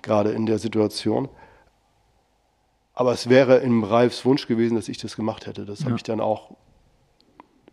gerade 0.02 0.30
in 0.30 0.46
der 0.46 0.60
Situation. 0.60 1.28
Aber 2.94 3.10
es 3.10 3.28
wäre 3.28 3.56
im 3.56 3.82
Ralfs 3.82 4.24
Wunsch 4.24 4.46
gewesen, 4.46 4.76
dass 4.76 4.88
ich 4.88 4.98
das 4.98 5.16
gemacht 5.16 5.48
hätte. 5.48 5.64
Das 5.64 5.80
ja. 5.80 5.86
habe 5.86 5.96
ich 5.96 6.04
dann 6.04 6.20
auch 6.20 6.52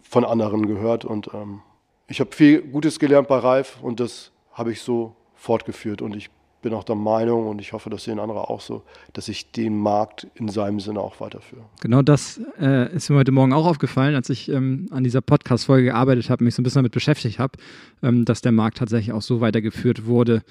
von 0.01 0.25
anderen 0.25 0.65
gehört 0.65 1.05
und 1.05 1.29
ähm, 1.35 1.61
ich 2.07 2.19
habe 2.19 2.35
viel 2.35 2.61
Gutes 2.61 2.99
gelernt 2.99 3.27
bei 3.27 3.37
Ralf 3.37 3.81
und 3.81 3.99
das 3.99 4.31
habe 4.51 4.71
ich 4.71 4.81
so 4.81 5.15
fortgeführt. 5.35 6.01
Und 6.01 6.15
ich 6.15 6.29
bin 6.63 6.73
auch 6.73 6.83
der 6.83 6.95
Meinung 6.95 7.47
und 7.47 7.59
ich 7.59 7.73
hoffe, 7.73 7.89
das 7.89 8.05
sehen 8.05 8.19
andere 8.19 8.49
auch 8.49 8.61
so, 8.61 8.83
dass 9.11 9.27
ich 9.27 9.51
den 9.51 9.77
Markt 9.77 10.27
in 10.35 10.47
seinem 10.47 10.79
Sinne 10.79 11.01
auch 11.01 11.19
weiterführe. 11.19 11.63
Genau 11.81 12.01
das 12.01 12.41
äh, 12.59 12.91
ist 12.95 13.09
mir 13.09 13.17
heute 13.17 13.31
Morgen 13.31 13.53
auch 13.53 13.65
aufgefallen, 13.65 14.15
als 14.15 14.29
ich 14.29 14.49
ähm, 14.49 14.87
an 14.89 15.03
dieser 15.03 15.21
Podcast-Folge 15.21 15.87
gearbeitet 15.87 16.29
habe, 16.29 16.43
mich 16.43 16.55
so 16.55 16.61
ein 16.61 16.63
bisschen 16.63 16.79
damit 16.79 16.93
beschäftigt 16.93 17.37
habe, 17.37 17.59
ähm, 18.01 18.25
dass 18.25 18.41
der 18.41 18.53
Markt 18.53 18.77
tatsächlich 18.77 19.13
auch 19.13 19.21
so 19.21 19.41
weitergeführt 19.41 20.05
wurde 20.05 20.41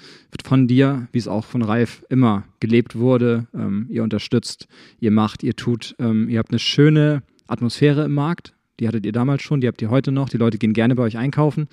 von 0.45 0.67
dir, 0.67 1.07
wie 1.11 1.17
es 1.17 1.27
auch 1.27 1.45
von 1.45 1.63
Ralf 1.63 2.05
immer 2.09 2.43
gelebt 2.59 2.97
wurde. 2.97 3.47
Ähm, 3.53 3.87
ihr 3.89 4.03
unterstützt, 4.03 4.67
ihr 4.99 5.11
macht, 5.11 5.43
ihr 5.43 5.55
tut, 5.55 5.95
ähm, 5.99 6.29
ihr 6.29 6.39
habt 6.39 6.51
eine 6.51 6.59
schöne 6.59 7.23
Atmosphäre 7.47 8.05
im 8.05 8.13
Markt. 8.13 8.52
Die 8.79 8.87
hattet 8.87 9.05
ihr 9.05 9.11
damals 9.11 9.41
schon, 9.43 9.61
die 9.61 9.67
habt 9.67 9.81
ihr 9.81 9.89
heute 9.89 10.11
noch. 10.11 10.29
Die 10.29 10.37
Leute 10.37 10.57
gehen 10.57 10.73
gerne 10.73 10.95
bei 10.95 11.03
euch 11.03 11.17
einkaufen. 11.17 11.67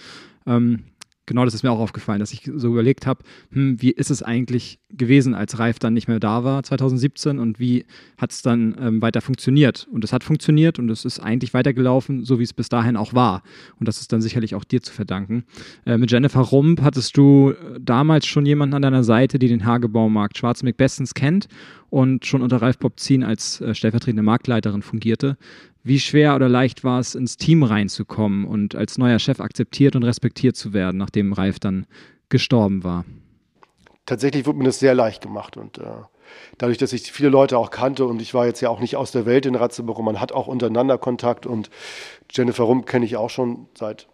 Ähm, 0.47 0.85
genau 1.30 1.45
das 1.45 1.54
ist 1.54 1.62
mir 1.62 1.71
auch 1.71 1.78
aufgefallen, 1.78 2.19
dass 2.19 2.33
ich 2.33 2.50
so 2.57 2.69
überlegt 2.69 3.07
habe, 3.07 3.23
hm, 3.52 3.80
wie 3.80 3.90
ist 3.90 4.11
es 4.11 4.21
eigentlich 4.23 4.80
gewesen, 4.90 5.33
als 5.33 5.61
Reif 5.61 5.78
dann 5.78 5.95
nicht 5.95 6.09
mehr 6.09 6.19
da 6.19 6.42
war 6.42 6.62
2017 6.64 7.38
und 7.38 7.61
wie 7.61 7.87
hat 8.19 8.33
es 8.33 8.42
dann 8.42 8.76
ähm, 8.80 9.00
weiter 9.00 9.21
funktioniert? 9.21 9.87
Und 9.92 10.02
es 10.02 10.12
hat 10.12 10.25
funktioniert 10.25 10.80
und 10.80 10.90
es 10.90 11.04
ist 11.04 11.21
eigentlich 11.21 11.54
weitergelaufen, 11.54 12.25
so 12.25 12.40
wie 12.40 12.42
es 12.42 12.52
bis 12.52 12.69
dahin 12.69 12.97
auch 12.97 13.14
war. 13.14 13.42
Und 13.78 13.87
das 13.87 14.00
ist 14.00 14.12
dann 14.12 14.21
sicherlich 14.21 14.57
auch 14.57 14.64
dir 14.64 14.83
zu 14.83 14.92
verdanken. 14.92 15.45
Äh, 15.87 15.99
mit 15.99 16.11
Jennifer 16.11 16.40
Rump 16.40 16.83
hattest 16.83 17.16
du 17.16 17.50
äh, 17.50 17.78
damals 17.80 18.26
schon 18.26 18.45
jemanden 18.45 18.75
an 18.75 18.83
deiner 18.83 19.04
Seite, 19.04 19.38
die 19.38 19.49
den 19.49 19.64
Hagebaumarkt 19.64 20.37
Schwarzenberg 20.37 20.76
bestens 20.76 21.14
kennt 21.14 21.47
und 21.90 22.26
schon 22.26 22.42
unter 22.42 22.61
Ralf 22.61 22.78
Bobzin 22.78 23.23
als 23.23 23.61
äh, 23.61 23.75
stellvertretende 23.75 24.23
Marktleiterin 24.23 24.83
fungierte. 24.83 25.37
Wie 25.82 26.00
schwer 26.00 26.37
oder 26.37 26.49
leicht 26.49 26.84
war 26.84 27.00
es, 27.00 27.14
ins 27.14 27.37
Team 27.37 27.62
reinzukommen 27.62 28.44
und 28.44 28.75
als 28.75 28.99
neuer 28.99 29.18
Chef 29.18 29.40
akzeptiert 29.40 29.96
und 29.96 30.02
respektiert 30.02 30.56
zu 30.56 30.72
werden, 30.72 30.99
nachdem 30.99 31.32
Ralf 31.32 31.58
dann 31.58 31.87
gestorben 32.28 32.84
war? 32.84 33.04
tatsächlich 34.10 34.44
wurde 34.44 34.58
mir 34.58 34.64
das 34.64 34.80
sehr 34.80 34.94
leicht 34.94 35.22
gemacht 35.22 35.56
und 35.56 35.78
äh, 35.78 35.84
dadurch, 36.58 36.78
dass 36.78 36.92
ich 36.92 37.12
viele 37.12 37.28
Leute 37.28 37.56
auch 37.56 37.70
kannte 37.70 38.04
und 38.04 38.20
ich 38.20 38.34
war 38.34 38.44
jetzt 38.44 38.60
ja 38.60 38.68
auch 38.68 38.80
nicht 38.80 38.96
aus 38.96 39.12
der 39.12 39.25
Welt 39.25 39.46
in 39.46 39.54
Ratzeburg 39.54 39.99
und 39.99 40.04
man 40.04 40.20
hat 40.20 40.32
auch 40.32 40.49
untereinander 40.49 40.99
Kontakt 40.99 41.46
und 41.46 41.70
Jennifer 42.30 42.64
Rump 42.64 42.87
kenne 42.87 43.04
ich 43.04 43.16
auch 43.16 43.30
schon 43.30 43.68
seit 43.78 44.08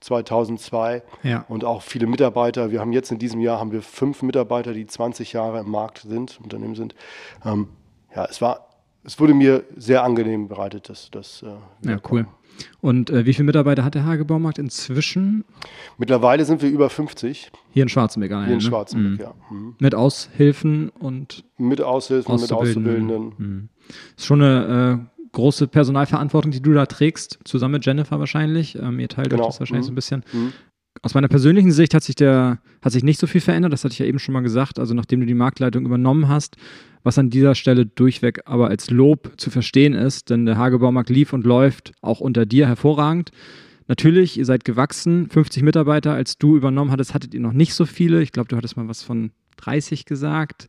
2002 0.00 1.02
ja. 1.22 1.44
und 1.48 1.64
auch 1.64 1.82
viele 1.82 2.06
Mitarbeiter. 2.06 2.70
Wir 2.70 2.80
haben 2.80 2.92
jetzt 2.92 3.12
in 3.12 3.18
diesem 3.18 3.40
Jahr 3.40 3.60
haben 3.60 3.72
wir 3.72 3.82
fünf 3.82 4.22
Mitarbeiter, 4.22 4.72
die 4.72 4.86
20 4.86 5.34
Jahre 5.34 5.60
im 5.60 5.70
Markt 5.70 5.98
sind, 5.98 6.40
Unternehmen 6.42 6.74
sind. 6.74 6.94
Ähm, 7.44 7.68
ja, 8.14 8.26
es 8.26 8.40
war, 8.40 8.68
es 9.04 9.20
wurde 9.20 9.34
mir 9.34 9.64
sehr 9.76 10.02
angenehm 10.02 10.48
bereitet, 10.48 10.88
dass 10.88 11.10
das. 11.10 11.42
Äh, 11.42 11.90
ja, 11.90 11.98
cool. 12.10 12.26
Und 12.80 13.10
äh, 13.10 13.26
wie 13.26 13.34
viele 13.34 13.46
Mitarbeiter 13.46 13.84
hat 13.84 13.94
der 13.94 14.04
Hagebaumarkt 14.04 14.58
inzwischen? 14.58 15.44
Mittlerweile 15.98 16.44
sind 16.44 16.62
wir 16.62 16.70
über 16.70 16.88
50. 16.88 17.50
Hier 17.72 17.82
in 17.82 17.88
Schwarzenberg, 17.88 18.30
Hier 18.30 18.44
in 18.44 18.54
ne? 18.54 18.60
Schwarzenberg, 18.60 19.18
mhm. 19.18 19.20
ja. 19.20 19.34
Mhm. 19.50 19.76
Mit 19.78 19.94
Aushilfen 19.94 20.88
und. 20.90 21.44
Mit 21.58 21.80
Aushilfen, 21.80 22.40
mit 22.40 22.52
Auszubildenden. 22.52 23.32
Mhm. 23.36 23.68
Ist 24.16 24.26
schon 24.26 24.42
eine 24.42 25.08
äh, 25.12 25.28
große 25.32 25.66
Personalverantwortung, 25.66 26.52
die 26.52 26.62
du 26.62 26.72
da 26.72 26.86
trägst, 26.86 27.40
zusammen 27.44 27.72
mit 27.72 27.86
Jennifer 27.86 28.18
wahrscheinlich. 28.20 28.78
Ähm, 28.78 29.00
ihr 29.00 29.08
teilt 29.08 29.30
genau. 29.30 29.42
euch 29.42 29.48
das 29.48 29.60
wahrscheinlich 29.60 29.84
mhm. 29.84 29.86
so 29.86 29.92
ein 29.92 29.96
bisschen. 29.96 30.24
Aus 31.02 31.14
meiner 31.14 31.28
persönlichen 31.28 31.72
Sicht 31.72 31.92
hat 31.92 32.02
sich 32.02 32.14
der, 32.14 32.58
hat 32.82 32.92
sich 32.92 33.04
nicht 33.04 33.20
so 33.20 33.26
viel 33.26 33.40
verändert, 33.40 33.72
das 33.72 33.84
hatte 33.84 33.92
ich 33.92 33.98
ja 33.98 34.06
eben 34.06 34.18
schon 34.18 34.32
mal 34.32 34.40
gesagt. 34.40 34.78
Also 34.78 34.94
nachdem 34.94 35.20
du 35.20 35.26
die 35.26 35.34
Marktleitung 35.34 35.84
übernommen 35.84 36.28
hast, 36.28 36.56
was 37.02 37.18
an 37.18 37.30
dieser 37.30 37.54
Stelle 37.54 37.86
durchweg 37.86 38.42
aber 38.46 38.68
als 38.68 38.90
Lob 38.90 39.32
zu 39.36 39.50
verstehen 39.50 39.92
ist, 39.92 40.30
denn 40.30 40.46
der 40.46 40.56
Hagebaumarkt 40.56 41.10
lief 41.10 41.32
und 41.32 41.44
läuft 41.44 41.92
auch 42.00 42.20
unter 42.20 42.46
dir 42.46 42.66
hervorragend. 42.66 43.30
Natürlich, 43.86 44.38
ihr 44.38 44.46
seid 44.46 44.64
gewachsen, 44.64 45.28
50 45.28 45.62
Mitarbeiter, 45.62 46.14
als 46.14 46.38
du 46.38 46.56
übernommen 46.56 46.90
hattest, 46.90 47.12
hattet 47.12 47.34
ihr 47.34 47.40
noch 47.40 47.52
nicht 47.52 47.74
so 47.74 47.84
viele. 47.84 48.22
Ich 48.22 48.32
glaube, 48.32 48.48
du 48.48 48.56
hattest 48.56 48.76
mal 48.78 48.88
was 48.88 49.02
von 49.02 49.30
30 49.58 50.06
gesagt. 50.06 50.68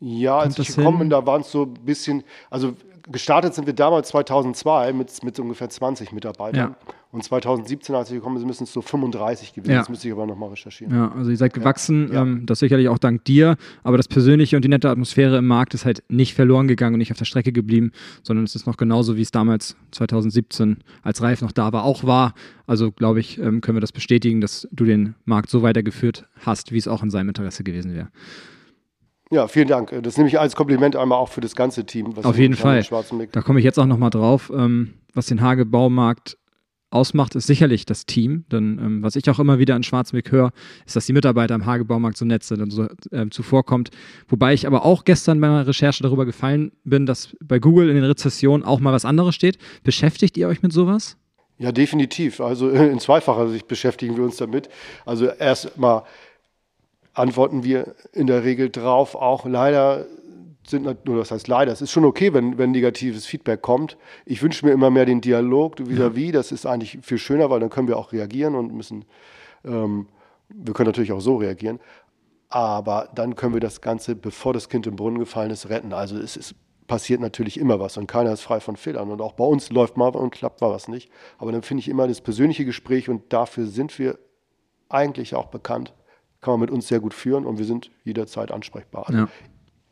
Ja, 0.00 0.38
als 0.38 0.58
ich 0.58 0.74
gekommen 0.74 0.98
bin, 0.98 1.10
da 1.10 1.24
waren 1.26 1.40
es 1.40 1.50
so 1.50 1.62
ein 1.62 1.74
bisschen, 1.74 2.22
also 2.50 2.74
gestartet 3.10 3.54
sind 3.54 3.66
wir 3.66 3.74
damals 3.74 4.08
2002 4.08 4.92
mit, 4.92 5.22
mit 5.22 5.38
ungefähr 5.38 5.68
20 5.68 6.12
Mitarbeitern. 6.12 6.70
Ja. 6.70 6.92
Und 7.12 7.22
2017, 7.22 7.94
als 7.94 8.10
wir 8.10 8.18
gekommen 8.18 8.36
sind, 8.38 8.46
müssen 8.46 8.64
es 8.64 8.72
so 8.72 8.82
35 8.82 9.54
gewesen. 9.54 9.72
Ja. 9.72 9.78
Das 9.78 9.88
müsste 9.88 10.08
ich 10.08 10.12
aber 10.12 10.26
nochmal 10.26 10.50
recherchieren. 10.50 10.94
Ja, 10.94 11.12
also 11.12 11.30
ihr 11.30 11.36
seid 11.36 11.54
gewachsen, 11.54 12.10
ja. 12.12 12.22
ähm, 12.22 12.44
das 12.44 12.58
sicherlich 12.58 12.88
auch 12.88 12.98
dank 12.98 13.24
dir. 13.24 13.56
Aber 13.84 13.96
das 13.96 14.08
Persönliche 14.08 14.56
und 14.56 14.62
die 14.62 14.68
nette 14.68 14.90
Atmosphäre 14.90 15.38
im 15.38 15.46
Markt 15.46 15.72
ist 15.72 15.84
halt 15.84 16.02
nicht 16.08 16.34
verloren 16.34 16.68
gegangen 16.68 16.94
und 16.94 16.98
nicht 16.98 17.12
auf 17.12 17.18
der 17.18 17.24
Strecke 17.24 17.52
geblieben, 17.52 17.92
sondern 18.22 18.44
es 18.44 18.54
ist 18.54 18.66
noch 18.66 18.76
genauso, 18.76 19.16
wie 19.16 19.22
es 19.22 19.30
damals 19.30 19.76
2017, 19.92 20.78
als 21.02 21.22
Ralf 21.22 21.42
noch 21.42 21.52
da 21.52 21.72
war, 21.72 21.84
auch 21.84 22.04
war. 22.04 22.34
Also 22.66 22.90
glaube 22.90 23.20
ich, 23.20 23.38
ähm, 23.38 23.60
können 23.60 23.76
wir 23.76 23.80
das 23.80 23.92
bestätigen, 23.92 24.40
dass 24.40 24.68
du 24.72 24.84
den 24.84 25.14
Markt 25.24 25.48
so 25.48 25.62
weitergeführt 25.62 26.26
hast, 26.44 26.72
wie 26.72 26.78
es 26.78 26.88
auch 26.88 27.02
in 27.02 27.10
seinem 27.10 27.28
Interesse 27.28 27.62
gewesen 27.62 27.94
wäre. 27.94 28.08
Ja, 29.30 29.48
vielen 29.48 29.68
Dank. 29.68 29.92
Das 30.02 30.16
nehme 30.16 30.28
ich 30.28 30.38
als 30.38 30.54
Kompliment 30.54 30.94
einmal 30.94 31.18
auch 31.18 31.28
für 31.28 31.40
das 31.40 31.56
ganze 31.56 31.84
Team. 31.84 32.14
Auf 32.22 32.38
jeden 32.38 32.54
Fall. 32.54 32.84
Da 33.32 33.42
komme 33.42 33.58
ich 33.58 33.64
jetzt 33.64 33.78
auch 33.78 33.86
nochmal 33.86 34.10
drauf. 34.10 34.52
Ähm, 34.54 34.94
was 35.14 35.26
den 35.26 35.40
Hagebaumarkt 35.40 36.36
ausmacht, 36.90 37.34
ist 37.34 37.46
sicherlich 37.48 37.86
das 37.86 38.06
Team. 38.06 38.44
Denn 38.52 38.78
ähm, 38.78 39.02
was 39.02 39.16
ich 39.16 39.28
auch 39.28 39.40
immer 39.40 39.58
wieder 39.58 39.74
an 39.74 39.82
Schwarzweg 39.82 40.30
höre, 40.30 40.52
ist, 40.86 40.94
dass 40.94 41.06
die 41.06 41.12
Mitarbeiter 41.12 41.54
am 41.54 41.66
Hagebaumarkt 41.66 42.16
so 42.16 42.24
nett 42.24 42.44
sind 42.44 42.62
und 42.62 42.70
so 42.70 42.86
äh, 43.10 43.28
zuvorkommt. 43.30 43.90
Wobei 44.28 44.54
ich 44.54 44.66
aber 44.66 44.84
auch 44.84 45.04
gestern 45.04 45.40
bei 45.40 45.48
meiner 45.48 45.66
Recherche 45.66 46.02
darüber 46.04 46.24
gefallen 46.24 46.72
bin, 46.84 47.06
dass 47.06 47.36
bei 47.42 47.58
Google 47.58 47.88
in 47.88 47.96
den 47.96 48.04
Rezessionen 48.04 48.64
auch 48.64 48.78
mal 48.78 48.92
was 48.92 49.04
anderes 49.04 49.34
steht. 49.34 49.58
Beschäftigt 49.82 50.36
ihr 50.36 50.46
euch 50.46 50.62
mit 50.62 50.72
sowas? 50.72 51.16
Ja, 51.58 51.72
definitiv. 51.72 52.40
Also 52.40 52.68
in 52.70 53.00
zweifacher 53.00 53.48
Sicht 53.48 53.66
beschäftigen 53.66 54.16
wir 54.16 54.24
uns 54.24 54.36
damit. 54.36 54.68
Also 55.04 55.26
erst 55.26 55.78
mal 55.78 56.04
antworten 57.16 57.64
wir 57.64 57.94
in 58.12 58.26
der 58.26 58.44
Regel 58.44 58.70
drauf. 58.70 59.14
Auch 59.14 59.46
leider 59.46 60.06
sind, 60.66 61.06
nur 61.06 61.16
das 61.18 61.30
heißt 61.30 61.48
leider, 61.48 61.72
es 61.72 61.80
ist 61.80 61.92
schon 61.92 62.04
okay, 62.04 62.34
wenn, 62.34 62.58
wenn 62.58 62.72
negatives 62.72 63.24
Feedback 63.24 63.62
kommt. 63.62 63.96
Ich 64.26 64.42
wünsche 64.42 64.66
mir 64.66 64.72
immer 64.72 64.90
mehr 64.90 65.06
den 65.06 65.20
Dialog 65.20 65.78
vis-à-vis. 65.78 66.32
Das 66.32 66.52
ist 66.52 66.66
eigentlich 66.66 66.98
viel 67.02 67.18
schöner, 67.18 67.48
weil 67.50 67.60
dann 67.60 67.70
können 67.70 67.88
wir 67.88 67.96
auch 67.96 68.12
reagieren 68.12 68.54
und 68.54 68.74
müssen, 68.74 69.04
ähm, 69.64 70.08
wir 70.48 70.74
können 70.74 70.88
natürlich 70.88 71.12
auch 71.12 71.20
so 71.20 71.36
reagieren. 71.36 71.80
Aber 72.48 73.08
dann 73.14 73.34
können 73.34 73.54
wir 73.54 73.60
das 73.60 73.80
Ganze, 73.80 74.14
bevor 74.14 74.52
das 74.52 74.68
Kind 74.68 74.86
im 74.86 74.96
Brunnen 74.96 75.18
gefallen 75.18 75.50
ist, 75.50 75.68
retten. 75.68 75.92
Also 75.92 76.18
es 76.18 76.36
ist, 76.36 76.54
passiert 76.86 77.20
natürlich 77.20 77.58
immer 77.58 77.80
was 77.80 77.96
und 77.96 78.06
keiner 78.06 78.32
ist 78.32 78.42
frei 78.42 78.60
von 78.60 78.76
Fehlern. 78.76 79.10
Und 79.10 79.22
auch 79.22 79.32
bei 79.32 79.44
uns 79.44 79.70
läuft 79.70 79.96
mal 79.96 80.08
und 80.08 80.30
klappt 80.30 80.60
mal 80.60 80.70
was 80.70 80.86
nicht. 80.86 81.10
Aber 81.38 81.50
dann 81.50 81.62
finde 81.62 81.80
ich 81.80 81.88
immer 81.88 82.06
das 82.06 82.20
persönliche 82.20 82.64
Gespräch 82.64 83.08
und 83.08 83.32
dafür 83.32 83.66
sind 83.66 83.98
wir 83.98 84.18
eigentlich 84.88 85.34
auch 85.34 85.46
bekannt 85.46 85.94
kann 86.40 86.52
man 86.52 86.60
mit 86.60 86.70
uns 86.70 86.88
sehr 86.88 87.00
gut 87.00 87.14
führen 87.14 87.44
und 87.44 87.58
wir 87.58 87.64
sind 87.64 87.90
jederzeit 88.04 88.50
ansprechbar. 88.50 89.08
Also 89.08 89.20
ja. 89.20 89.28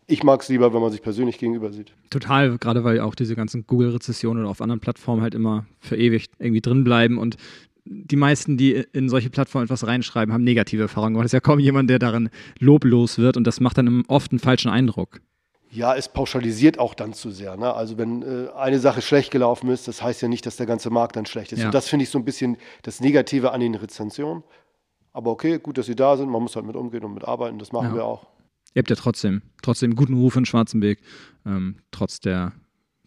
Ich 0.07 0.23
mag 0.23 0.43
es 0.43 0.49
lieber, 0.51 0.75
wenn 0.75 0.83
man 0.83 0.93
sich 0.93 1.01
persönlich 1.01 1.39
gegenüber 1.39 1.73
sieht. 1.73 1.95
Total, 2.11 2.59
gerade 2.59 2.85
weil 2.85 3.01
auch 3.01 3.15
diese 3.15 3.35
ganzen 3.35 3.67
Google-Rezessionen 3.67 4.43
oder 4.43 4.51
auf 4.51 4.61
anderen 4.61 4.81
Plattformen 4.81 5.23
halt 5.23 5.35
immer 5.35 5.65
verewigt 5.81 6.33
irgendwie 6.39 6.61
drin 6.61 6.85
bleiben 6.85 7.17
und 7.17 7.37
die 7.87 8.17
meisten, 8.17 8.57
die 8.57 8.85
in 8.93 9.09
solche 9.09 9.31
Plattformen 9.31 9.65
etwas 9.65 9.87
reinschreiben, 9.87 10.33
haben 10.33 10.45
negative 10.45 10.83
Erfahrungen. 10.83 11.17
Es 11.21 11.27
ist 11.27 11.33
ja 11.33 11.41
kaum 11.41 11.59
jemand, 11.59 11.91
der 11.91 11.99
darin 11.99 12.31
loblos 12.59 13.19
wird 13.19 13.37
und 13.37 13.47
das 13.47 13.61
macht 13.61 13.79
dann 13.79 14.05
oft 14.09 14.33
einen 14.33 14.39
falschen 14.39 14.71
Eindruck. 14.71 15.21
Ja, 15.71 15.97
es 15.97 16.09
pauschalisiert 16.09 16.79
auch 16.79 16.95
dann 16.95 17.15
zu 17.15 17.31
sehr. 17.31 17.57
Ne? 17.57 17.75
Also 17.75 17.99
wenn 17.99 18.23
äh, 18.23 18.49
eine 18.55 18.79
Sache 18.79 19.03
schlecht 19.03 19.33
gelaufen 19.33 19.69
ist, 19.71 19.89
das 19.89 20.03
heißt 20.03 20.23
ja 20.23 20.29
nicht, 20.29 20.47
dass 20.47 20.57
der 20.57 20.67
ganze 20.67 20.89
Markt 20.89 21.17
dann 21.17 21.27
schlecht 21.27 21.53
ist. 21.53 21.59
Ja. 21.59 21.67
Und 21.67 21.75
das 21.75 21.89
finde 21.89 22.05
ich 22.05 22.11
so 22.11 22.19
ein 22.19 22.25
bisschen 22.25 22.57
das 22.83 23.01
Negative 23.01 23.51
an 23.51 23.61
den 23.61 23.75
Rezensionen. 23.75 24.45
Aber 25.15 25.31
okay, 25.31 25.59
gut, 25.59 25.79
dass 25.79 25.87
sie 25.87 25.95
da 25.95 26.17
sind. 26.17 26.29
Man 26.29 26.43
muss 26.43 26.57
halt 26.57 26.67
mit 26.67 26.77
umgehen 26.77 27.05
und 27.05 27.15
mit 27.15 27.25
arbeiten. 27.25 27.59
Das 27.59 27.73
machen 27.73 27.91
ja. 27.91 27.95
wir 27.95 28.05
auch. 28.05 28.27
Ihr 28.75 28.81
habt 28.81 28.91
ja 28.91 28.97
trotzdem, 28.97 29.43
trotzdem 29.63 29.91
einen 29.91 29.97
guten 29.97 30.15
Ruf 30.15 30.37
in 30.37 30.45
Schwarzenberg, 30.45 30.99
ähm, 31.47 31.77
trotz 31.93 32.19
der 32.19 32.53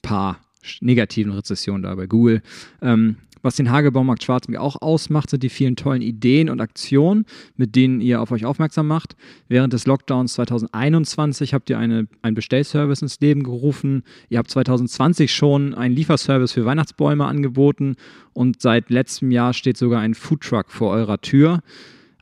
paar 0.01 0.39
negativen 0.79 1.33
Rezessionen 1.33 1.83
da 1.83 1.93
bei 1.93 2.07
Google. 2.07 2.41
Ähm, 2.81 3.17
was 3.41 3.55
den 3.55 3.69
Hagebaumarkt 3.69 4.23
Schwarzenberg 4.23 4.63
auch 4.63 4.81
ausmacht, 4.81 5.29
sind 5.29 5.43
die 5.43 5.49
vielen 5.49 5.75
tollen 5.75 6.01
Ideen 6.01 6.49
und 6.49 6.61
Aktionen, 6.61 7.25
mit 7.55 7.75
denen 7.75 7.99
ihr 7.99 8.21
auf 8.21 8.31
euch 8.31 8.45
aufmerksam 8.45 8.87
macht. 8.87 9.17
Während 9.49 9.73
des 9.73 9.85
Lockdowns 9.85 10.33
2021 10.33 11.53
habt 11.53 11.69
ihr 11.69 11.77
eine, 11.77 12.07
einen 12.21 12.35
Bestellservice 12.35 13.01
ins 13.01 13.19
Leben 13.19 13.43
gerufen. 13.43 14.03
Ihr 14.29 14.39
habt 14.39 14.49
2020 14.49 15.33
schon 15.33 15.73
einen 15.73 15.95
Lieferservice 15.95 16.53
für 16.53 16.65
Weihnachtsbäume 16.65 17.25
angeboten 17.25 17.97
und 18.33 18.61
seit 18.61 18.89
letztem 18.89 19.31
Jahr 19.31 19.53
steht 19.53 19.77
sogar 19.77 19.99
ein 19.99 20.13
Foodtruck 20.13 20.71
vor 20.71 20.91
eurer 20.91 21.19
Tür 21.19 21.61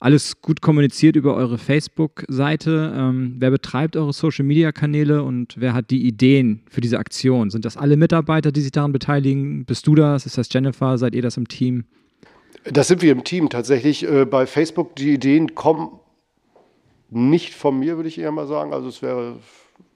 alles 0.05 0.39
gut 0.39 0.61
kommuniziert 0.61 1.15
über 1.15 1.33
eure 1.33 1.57
Facebook-Seite. 1.57 2.93
Ähm, 2.95 3.37
wer 3.39 3.49
betreibt 3.49 3.97
eure 3.97 4.13
Social-Media-Kanäle 4.13 5.23
und 5.23 5.55
wer 5.57 5.73
hat 5.73 5.89
die 5.89 6.05
Ideen 6.05 6.61
für 6.69 6.79
diese 6.79 6.99
Aktion? 6.99 7.49
Sind 7.49 7.65
das 7.65 7.75
alle 7.75 7.97
Mitarbeiter, 7.97 8.51
die 8.51 8.61
sich 8.61 8.71
daran 8.71 8.91
beteiligen? 8.91 9.65
Bist 9.65 9.87
du 9.87 9.95
das? 9.95 10.27
Ist 10.27 10.37
das 10.37 10.53
Jennifer? 10.53 10.99
Seid 10.99 11.15
ihr 11.15 11.23
das 11.23 11.37
im 11.37 11.47
Team? 11.47 11.85
Das 12.65 12.87
sind 12.87 13.01
wir 13.01 13.11
im 13.11 13.23
Team 13.23 13.49
tatsächlich. 13.49 14.07
Äh, 14.07 14.25
bei 14.25 14.45
Facebook, 14.45 14.95
die 14.95 15.11
Ideen 15.11 15.55
kommen 15.55 15.99
nicht 17.09 17.55
von 17.55 17.79
mir, 17.79 17.95
würde 17.95 18.09
ich 18.09 18.19
eher 18.19 18.31
mal 18.31 18.45
sagen. 18.45 18.73
Also 18.73 18.89
es 18.89 19.01
wäre 19.01 19.37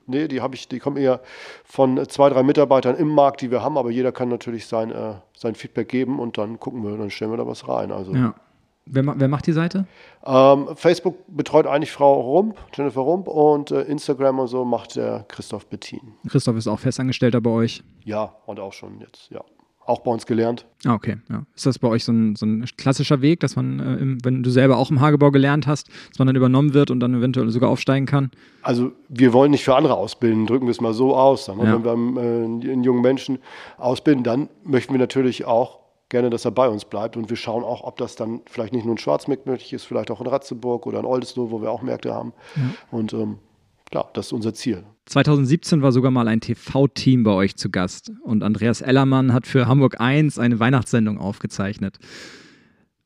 Nee, 0.07 0.27
die 0.27 0.41
habe 0.41 0.55
ich, 0.55 0.67
die 0.67 0.79
kommen 0.79 0.97
eher 0.97 1.21
von 1.63 2.03
zwei, 2.09 2.29
drei 2.29 2.41
Mitarbeitern 2.41 2.95
im 2.95 3.09
Markt, 3.09 3.41
die 3.41 3.51
wir 3.51 3.61
haben, 3.61 3.77
aber 3.77 3.91
jeder 3.91 4.11
kann 4.11 4.27
natürlich 4.27 4.65
sein, 4.65 4.89
äh, 4.89 5.13
sein 5.37 5.53
Feedback 5.53 5.87
geben 5.87 6.17
und 6.17 6.39
dann 6.39 6.59
gucken 6.59 6.83
wir, 6.83 6.97
dann 6.97 7.11
stellen 7.11 7.29
wir 7.29 7.37
da 7.37 7.45
was 7.45 7.67
rein. 7.67 7.91
Also 7.91 8.15
ja. 8.15 8.33
Wer, 8.91 9.19
wer 9.19 9.27
macht 9.27 9.45
die 9.45 9.51
Seite? 9.53 9.85
Ähm, 10.25 10.69
Facebook 10.75 11.15
betreut 11.27 11.67
eigentlich 11.67 11.91
Frau 11.91 12.19
Rump, 12.21 12.55
Jennifer 12.73 13.01
Rump 13.01 13.27
und 13.27 13.69
äh, 13.71 13.83
Instagram 13.83 14.39
und 14.39 14.47
so 14.47 14.65
macht 14.65 14.95
der 14.95 15.25
Christoph 15.27 15.67
Bettin. 15.67 16.13
Christoph 16.27 16.57
ist 16.57 16.67
auch 16.67 16.79
Festangestellter 16.79 17.39
bei 17.39 17.51
euch? 17.51 17.83
Ja, 18.03 18.33
und 18.47 18.59
auch 18.59 18.73
schon 18.73 18.99
jetzt, 18.99 19.29
ja. 19.29 19.41
Auch 19.85 20.01
bei 20.01 20.11
uns 20.11 20.27
gelernt. 20.27 20.67
Ah, 20.85 20.93
okay. 20.93 21.17
Ja. 21.29 21.45
Ist 21.55 21.65
das 21.65 21.79
bei 21.79 21.87
euch 21.87 22.03
so 22.03 22.11
ein, 22.11 22.35
so 22.35 22.45
ein 22.45 22.63
klassischer 22.77 23.21
Weg, 23.21 23.39
dass 23.39 23.55
man, 23.55 23.79
äh, 23.79 23.95
im, 23.95 24.23
wenn 24.23 24.43
du 24.43 24.51
selber 24.51 24.77
auch 24.77 24.91
im 24.91 25.01
Hagebau 25.01 25.31
gelernt 25.31 25.65
hast, 25.65 25.87
dass 26.09 26.19
man 26.19 26.27
dann 26.27 26.35
übernommen 26.35 26.75
wird 26.75 26.91
und 26.91 26.99
dann 26.99 27.15
eventuell 27.15 27.49
sogar 27.49 27.71
aufsteigen 27.71 28.05
kann? 28.05 28.29
Also 28.61 28.91
wir 29.07 29.33
wollen 29.33 29.49
nicht 29.49 29.63
für 29.63 29.75
andere 29.75 29.95
ausbilden, 29.95 30.45
drücken 30.45 30.67
wir 30.67 30.71
es 30.71 30.81
mal 30.81 30.93
so 30.93 31.15
aus. 31.15 31.47
Ja. 31.47 31.57
Wenn 31.57 31.83
wir 31.83 31.91
einen, 31.91 32.17
äh, 32.17 32.71
einen 32.71 32.83
jungen 32.83 33.01
Menschen 33.01 33.39
ausbilden, 33.77 34.23
dann 34.23 34.49
möchten 34.63 34.93
wir 34.93 34.99
natürlich 34.99 35.45
auch 35.45 35.79
gerne, 36.09 36.29
dass 36.29 36.45
er 36.45 36.51
bei 36.51 36.67
uns 36.67 36.85
bleibt. 36.85 37.15
Und 37.15 37.29
wir 37.29 37.37
schauen 37.37 37.63
auch, 37.63 37.83
ob 37.83 37.97
das 37.97 38.15
dann 38.15 38.41
vielleicht 38.47 38.73
nicht 38.73 38.85
nur 38.85 38.93
in 38.93 38.97
Schwarzmeck 38.97 39.45
möglich 39.45 39.73
ist, 39.73 39.85
vielleicht 39.85 40.11
auch 40.11 40.21
in 40.21 40.27
Ratzeburg 40.27 40.85
oder 40.85 40.99
in 40.99 41.05
Oldesloe, 41.05 41.51
wo 41.51 41.61
wir 41.61 41.71
auch 41.71 41.81
Märkte 41.81 42.13
haben. 42.13 42.33
Ja. 42.55 42.61
Und 42.91 43.13
ähm, 43.13 43.37
klar, 43.89 44.09
das 44.13 44.27
ist 44.27 44.33
unser 44.33 44.53
Ziel. 44.53 44.83
2017 45.05 45.81
war 45.81 45.91
sogar 45.91 46.11
mal 46.11 46.27
ein 46.27 46.41
TV-Team 46.41 47.23
bei 47.23 47.31
euch 47.31 47.55
zu 47.55 47.69
Gast 47.69 48.11
und 48.23 48.43
Andreas 48.43 48.81
Ellermann 48.81 49.33
hat 49.33 49.47
für 49.47 49.67
Hamburg 49.67 49.99
1 49.99 50.37
eine 50.37 50.59
Weihnachtssendung 50.59 51.17
aufgezeichnet. 51.17 51.97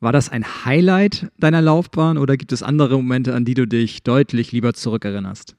War 0.02 0.12
das 0.12 0.28
ein 0.28 0.44
Highlight 0.66 1.32
deiner 1.38 1.62
Laufbahn 1.62 2.18
oder 2.18 2.36
gibt 2.36 2.52
es 2.52 2.62
andere 2.62 2.98
Momente, 2.98 3.34
an 3.34 3.46
die 3.46 3.54
du 3.54 3.66
dich 3.66 4.04
deutlich 4.04 4.52
lieber 4.52 4.74
zurückerinnerst? 4.74 5.56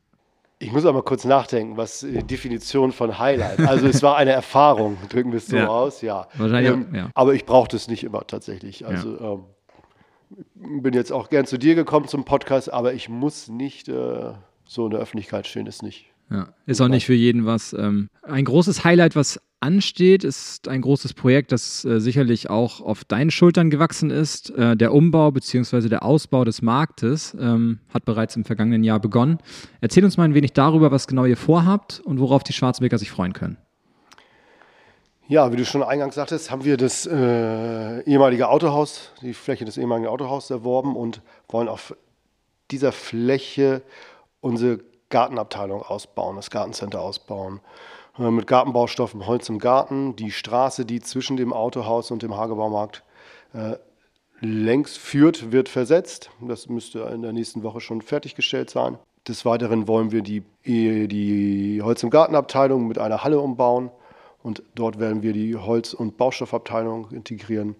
Ich 0.64 0.72
muss 0.72 0.86
aber 0.86 1.02
kurz 1.02 1.26
nachdenken, 1.26 1.76
was 1.76 2.00
die 2.00 2.22
Definition 2.22 2.92
von 2.92 3.18
Highlight. 3.18 3.60
Also 3.60 3.86
es 3.86 4.02
war 4.02 4.16
eine 4.16 4.30
Erfahrung, 4.42 4.96
drücken 5.10 5.30
wir 5.30 5.36
es 5.36 5.46
so 5.46 5.56
ja. 5.56 5.68
aus, 5.68 6.00
ja. 6.00 6.26
Wahrscheinlich, 6.38 6.72
ähm, 6.72 6.94
ja. 6.94 7.10
Aber 7.12 7.34
ich 7.34 7.44
brauchte 7.44 7.76
es 7.76 7.86
nicht 7.86 8.02
immer 8.02 8.26
tatsächlich. 8.26 8.86
Also 8.86 9.14
ja. 9.14 9.32
ähm, 9.34 10.82
bin 10.82 10.94
jetzt 10.94 11.12
auch 11.12 11.28
gern 11.28 11.44
zu 11.44 11.58
dir 11.58 11.74
gekommen 11.74 12.08
zum 12.08 12.24
Podcast, 12.24 12.72
aber 12.72 12.94
ich 12.94 13.10
muss 13.10 13.48
nicht 13.48 13.90
äh, 13.90 14.32
so 14.64 14.86
in 14.86 14.92
der 14.92 15.00
Öffentlichkeit 15.00 15.46
stehen, 15.46 15.66
ist 15.66 15.82
nicht. 15.82 16.06
Ja, 16.30 16.48
ist 16.64 16.80
auch 16.80 16.88
nicht 16.88 17.04
für 17.04 17.12
jeden 17.12 17.44
was. 17.44 17.74
Ähm, 17.74 18.08
ein 18.22 18.46
großes 18.46 18.84
Highlight, 18.84 19.16
was 19.16 19.42
ansteht, 19.64 20.24
ist 20.24 20.68
ein 20.68 20.82
großes 20.82 21.14
Projekt, 21.14 21.50
das 21.50 21.84
äh, 21.84 21.98
sicherlich 21.98 22.50
auch 22.50 22.82
auf 22.82 23.04
deinen 23.04 23.30
Schultern 23.30 23.70
gewachsen 23.70 24.10
ist. 24.10 24.50
Äh, 24.50 24.76
der 24.76 24.92
Umbau 24.92 25.30
bzw. 25.30 25.88
der 25.88 26.04
Ausbau 26.04 26.44
des 26.44 26.60
Marktes 26.60 27.34
ähm, 27.40 27.80
hat 27.92 28.04
bereits 28.04 28.36
im 28.36 28.44
vergangenen 28.44 28.84
Jahr 28.84 29.00
begonnen. 29.00 29.38
Erzähl 29.80 30.04
uns 30.04 30.18
mal 30.18 30.24
ein 30.24 30.34
wenig 30.34 30.52
darüber, 30.52 30.90
was 30.90 31.06
genau 31.06 31.24
ihr 31.24 31.38
vorhabt 31.38 32.00
und 32.04 32.20
worauf 32.20 32.44
die 32.44 32.52
Schwarzenbeker 32.52 32.98
sich 32.98 33.10
freuen 33.10 33.32
können. 33.32 33.56
Ja, 35.26 35.50
wie 35.50 35.56
du 35.56 35.64
schon 35.64 35.82
eingangs 35.82 36.16
sagtest, 36.16 36.50
haben 36.50 36.64
wir 36.64 36.76
das 36.76 37.06
äh, 37.06 38.00
ehemalige 38.02 38.50
Autohaus, 38.50 39.12
die 39.22 39.32
Fläche 39.32 39.64
des 39.64 39.78
ehemaligen 39.78 40.08
Autohauses 40.08 40.50
erworben 40.50 40.94
und 40.94 41.22
wollen 41.48 41.68
auf 41.68 41.96
dieser 42.70 42.92
Fläche 42.92 43.80
unsere 44.42 44.80
Gartenabteilung 45.08 45.80
ausbauen, 45.80 46.36
das 46.36 46.50
Gartencenter 46.50 47.00
ausbauen. 47.00 47.60
Äh, 48.18 48.30
mit 48.30 48.46
Gartenbaustoffen, 48.46 49.26
Holz 49.26 49.48
im 49.48 49.58
Garten, 49.58 50.16
die 50.16 50.30
Straße, 50.30 50.84
die 50.84 51.00
zwischen 51.00 51.36
dem 51.36 51.52
Autohaus 51.52 52.10
und 52.10 52.22
dem 52.22 52.36
Hagebaumarkt 52.36 53.02
äh, 53.52 53.76
längs 54.40 54.96
führt, 54.96 55.52
wird 55.52 55.68
versetzt. 55.68 56.30
Das 56.40 56.68
müsste 56.68 57.00
in 57.12 57.22
der 57.22 57.32
nächsten 57.32 57.62
Woche 57.62 57.80
schon 57.80 58.02
fertiggestellt 58.02 58.70
sein. 58.70 58.98
Des 59.26 59.44
Weiteren 59.46 59.88
wollen 59.88 60.12
wir 60.12 60.22
die, 60.22 60.42
die 60.66 61.80
Holz 61.82 62.02
im 62.02 62.10
Gartenabteilung 62.10 62.86
mit 62.86 62.98
einer 62.98 63.24
Halle 63.24 63.40
umbauen 63.40 63.90
und 64.42 64.62
dort 64.74 64.98
werden 64.98 65.22
wir 65.22 65.32
die 65.32 65.56
Holz- 65.56 65.94
und 65.94 66.18
Baustoffabteilung 66.18 67.10
integrieren, 67.10 67.74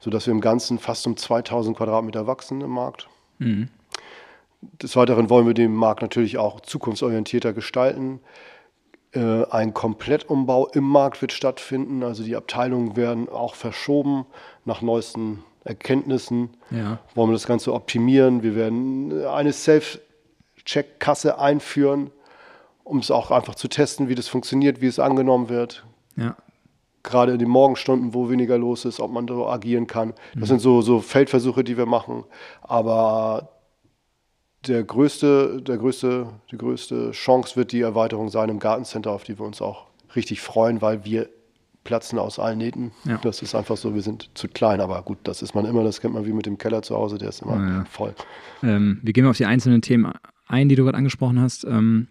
sodass 0.00 0.26
wir 0.26 0.32
im 0.32 0.40
Ganzen 0.40 0.80
fast 0.80 1.06
um 1.06 1.16
2000 1.16 1.76
Quadratmeter 1.76 2.26
wachsen 2.26 2.60
im 2.60 2.70
Markt. 2.70 3.08
Mhm. 3.38 3.68
Des 4.82 4.96
Weiteren 4.96 5.30
wollen 5.30 5.46
wir 5.46 5.54
den 5.54 5.72
Markt 5.72 6.02
natürlich 6.02 6.36
auch 6.36 6.58
zukunftsorientierter 6.58 7.52
gestalten. 7.52 8.18
Äh, 9.18 9.46
ein 9.50 9.74
Komplettumbau 9.74 10.68
im 10.68 10.84
Markt 10.84 11.20
wird 11.22 11.32
stattfinden. 11.32 12.04
Also 12.04 12.22
die 12.22 12.36
Abteilungen 12.36 12.96
werden 12.96 13.28
auch 13.28 13.56
verschoben 13.56 14.26
nach 14.64 14.80
neuesten 14.80 15.42
Erkenntnissen. 15.64 16.50
Ja. 16.70 16.98
Wollen 17.14 17.30
wir 17.30 17.34
das 17.34 17.46
Ganze 17.46 17.74
optimieren. 17.74 18.44
Wir 18.44 18.54
werden 18.54 19.26
eine 19.26 19.52
Self-Check-Kasse 19.52 21.38
einführen, 21.38 22.10
um 22.84 22.98
es 22.98 23.10
auch 23.10 23.32
einfach 23.32 23.56
zu 23.56 23.66
testen, 23.66 24.08
wie 24.08 24.14
das 24.14 24.28
funktioniert, 24.28 24.80
wie 24.80 24.86
es 24.86 25.00
angenommen 25.00 25.48
wird. 25.48 25.84
Ja. 26.16 26.36
Gerade 27.02 27.32
in 27.32 27.38
den 27.40 27.48
Morgenstunden, 27.48 28.14
wo 28.14 28.30
weniger 28.30 28.56
los 28.56 28.84
ist, 28.84 29.00
ob 29.00 29.10
man 29.10 29.26
so 29.26 29.48
agieren 29.48 29.88
kann. 29.88 30.14
Das 30.34 30.42
mhm. 30.42 30.46
sind 30.46 30.60
so, 30.60 30.80
so 30.80 31.00
Feldversuche, 31.00 31.64
die 31.64 31.76
wir 31.76 31.86
machen. 31.86 32.24
Aber 32.62 33.48
der 34.68 34.82
größte, 34.84 35.62
der 35.62 35.78
größte, 35.78 36.28
die 36.50 36.58
größte 36.58 37.10
Chance 37.12 37.56
wird 37.56 37.72
die 37.72 37.80
Erweiterung 37.80 38.28
sein 38.28 38.48
im 38.48 38.58
Gartencenter, 38.58 39.10
auf 39.10 39.24
die 39.24 39.38
wir 39.38 39.46
uns 39.46 39.62
auch 39.62 39.86
richtig 40.14 40.40
freuen, 40.40 40.80
weil 40.82 41.04
wir 41.04 41.28
platzen 41.84 42.18
aus 42.18 42.38
allen 42.38 42.58
Nähten. 42.58 42.92
Ja. 43.04 43.18
Das 43.22 43.40
ist 43.40 43.54
einfach 43.54 43.76
so, 43.76 43.94
wir 43.94 44.02
sind 44.02 44.30
zu 44.34 44.48
klein, 44.48 44.80
aber 44.80 45.00
gut, 45.02 45.18
das 45.24 45.42
ist 45.42 45.54
man 45.54 45.64
immer, 45.64 45.84
das 45.84 46.00
kennt 46.00 46.14
man 46.14 46.26
wie 46.26 46.32
mit 46.32 46.46
dem 46.46 46.58
Keller 46.58 46.82
zu 46.82 46.94
Hause, 46.94 47.18
der 47.18 47.30
ist 47.30 47.42
immer 47.42 47.56
ja, 47.56 47.78
ja. 47.78 47.84
voll. 47.86 48.14
Ähm, 48.62 49.00
wir 49.02 49.12
gehen 49.12 49.26
auf 49.26 49.36
die 49.36 49.46
einzelnen 49.46 49.80
Themen 49.80 50.12
ein, 50.46 50.68
die 50.68 50.74
du 50.74 50.84
gerade 50.84 50.98
angesprochen 50.98 51.40
hast. 51.40 51.64
Ähm, 51.64 52.08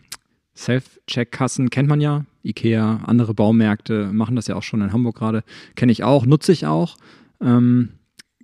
Self-Check-Kassen 0.56 1.70
kennt 1.70 1.90
man 1.90 2.02
ja. 2.02 2.26
Ikea, 2.44 3.02
andere 3.06 3.34
Baumärkte 3.34 4.10
machen 4.12 4.36
das 4.36 4.48
ja 4.48 4.56
auch 4.56 4.64
schon 4.64 4.82
in 4.82 4.94
Hamburg 4.94 5.18
gerade. 5.18 5.44
Kenne 5.76 5.92
ich 5.92 6.04
auch, 6.04 6.26
nutze 6.26 6.52
ich 6.52 6.66
auch. 6.66 6.96
Ähm, 7.42 7.90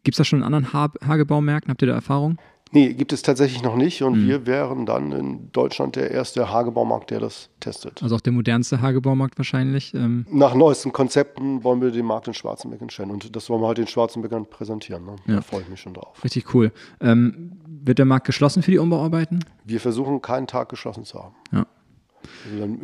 Gibt 0.03 0.15
es 0.15 0.17
da 0.17 0.25
schon 0.25 0.39
in 0.39 0.45
anderen 0.45 0.73
ha 0.73 0.91
Hagebaumärkten? 1.05 1.71
Habt 1.71 1.81
ihr 1.81 1.87
da 1.87 1.93
Erfahrung? 1.93 2.37
Nee, 2.73 2.93
gibt 2.93 3.13
es 3.13 3.21
tatsächlich 3.21 3.61
noch 3.61 3.75
nicht 3.75 4.01
und 4.01 4.23
mhm. 4.23 4.27
wir 4.27 4.45
wären 4.47 4.87
dann 4.87 5.11
in 5.11 5.51
Deutschland 5.51 5.95
der 5.95 6.09
erste 6.09 6.51
Hagebaumarkt, 6.51 7.11
der 7.11 7.19
das 7.19 7.49
testet. 7.59 8.01
Also 8.01 8.15
auch 8.15 8.21
der 8.21 8.33
modernste 8.33 8.81
Hagebaumarkt 8.81 9.37
wahrscheinlich? 9.37 9.93
Ähm. 9.93 10.25
Nach 10.31 10.55
neuesten 10.55 10.91
Konzepten 10.91 11.63
wollen 11.63 11.81
wir 11.81 11.91
den 11.91 12.05
Markt 12.05 12.27
in 12.27 12.33
Schwarzenberg 12.33 12.81
entstellen 12.81 13.11
und 13.11 13.35
das 13.35 13.47
wollen 13.51 13.61
wir 13.61 13.67
halt 13.67 13.77
den 13.77 13.85
Schwarzenbergern 13.85 14.47
präsentieren. 14.47 15.05
Ne? 15.05 15.15
Ja. 15.27 15.35
Da 15.35 15.41
freue 15.41 15.61
ich 15.61 15.69
mich 15.69 15.81
schon 15.81 15.93
drauf. 15.93 16.23
Richtig 16.23 16.51
cool. 16.55 16.71
Ähm, 16.99 17.51
wird 17.67 17.99
der 17.99 18.05
Markt 18.05 18.25
geschlossen 18.25 18.63
für 18.63 18.71
die 18.71 18.79
Umbauarbeiten? 18.79 19.45
Wir 19.65 19.79
versuchen 19.79 20.23
keinen 20.23 20.47
Tag 20.47 20.69
geschlossen 20.69 21.05
zu 21.05 21.19
haben. 21.19 21.35
Ja. 21.51 21.67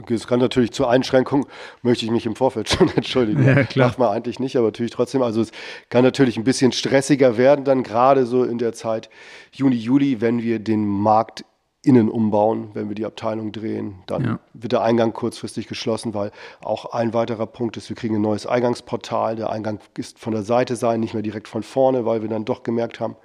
Es 0.10 0.28
kann 0.28 0.40
natürlich 0.40 0.72
zur 0.72 0.90
Einschränkung, 0.90 1.48
möchte 1.82 2.06
ich 2.06 2.12
mich 2.12 2.26
im 2.26 2.36
Vorfeld 2.36 2.70
schon 2.78 2.90
entschuldigen. 2.96 3.46
Ja, 3.46 3.64
klar. 3.64 3.88
Macht 3.88 4.00
man 4.00 4.10
eigentlich 4.10 4.40
nicht, 4.40 4.56
aber 4.56 4.68
natürlich 4.68 4.92
trotzdem. 4.92 5.22
Also 5.22 5.42
es 5.42 5.52
kann 5.90 6.04
natürlich 6.04 6.38
ein 6.38 6.44
bisschen 6.44 6.72
stressiger 6.72 7.38
werden, 7.38 7.66
dann 7.66 7.84
gerade 7.84 8.26
so 8.26 8.44
in 8.44 8.58
der 8.58 8.74
Zeit 8.74 9.10
Juni, 9.52 9.76
Juli, 9.76 10.22
wenn 10.22 10.42
wir 10.42 10.60
den 10.60 10.86
Markt 10.86 11.44
innen 11.82 12.10
umbauen, 12.10 12.72
wenn 12.74 12.90
wir 12.90 12.96
die 12.96 13.06
Abteilung 13.06 13.54
drehen, 13.54 14.04
dann 14.06 14.24
ja. 14.24 14.40
wird 14.54 14.74
der 14.74 14.82
Eingang 14.82 15.14
kurzfristig 15.14 15.68
geschlossen, 15.68 16.14
weil 16.14 16.32
auch 16.62 16.92
ein 16.92 17.14
weiterer 17.14 17.46
Punkt 17.46 17.78
ist, 17.78 17.88
wir 17.88 17.96
kriegen 17.96 18.16
ein 18.16 18.22
neues 18.22 18.46
Eingangsportal. 18.46 19.38
Der 19.38 19.50
Eingang 19.50 19.80
ist 19.98 20.20
von 20.20 20.34
der 20.34 20.44
Seite 20.44 20.76
sein, 20.76 21.00
nicht 21.00 21.14
mehr 21.14 21.24
direkt 21.24 21.48
von 21.48 21.64
vorne, 21.64 22.06
weil 22.06 22.22
wir 22.22 22.30
dann 22.30 22.44
doch 22.44 22.64
gemerkt 22.64 23.00
haben, 23.00 23.16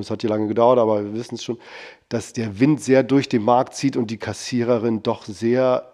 es 0.00 0.10
hat 0.10 0.20
hier 0.20 0.30
lange 0.30 0.48
gedauert, 0.48 0.78
aber 0.78 1.04
wir 1.04 1.14
wissen 1.14 1.36
es 1.36 1.44
schon, 1.44 1.58
dass 2.08 2.32
der 2.32 2.60
Wind 2.60 2.80
sehr 2.80 3.02
durch 3.02 3.28
den 3.28 3.42
Markt 3.42 3.74
zieht 3.74 3.96
und 3.96 4.10
die 4.10 4.18
Kassiererin 4.18 5.02
doch 5.02 5.24
sehr 5.24 5.92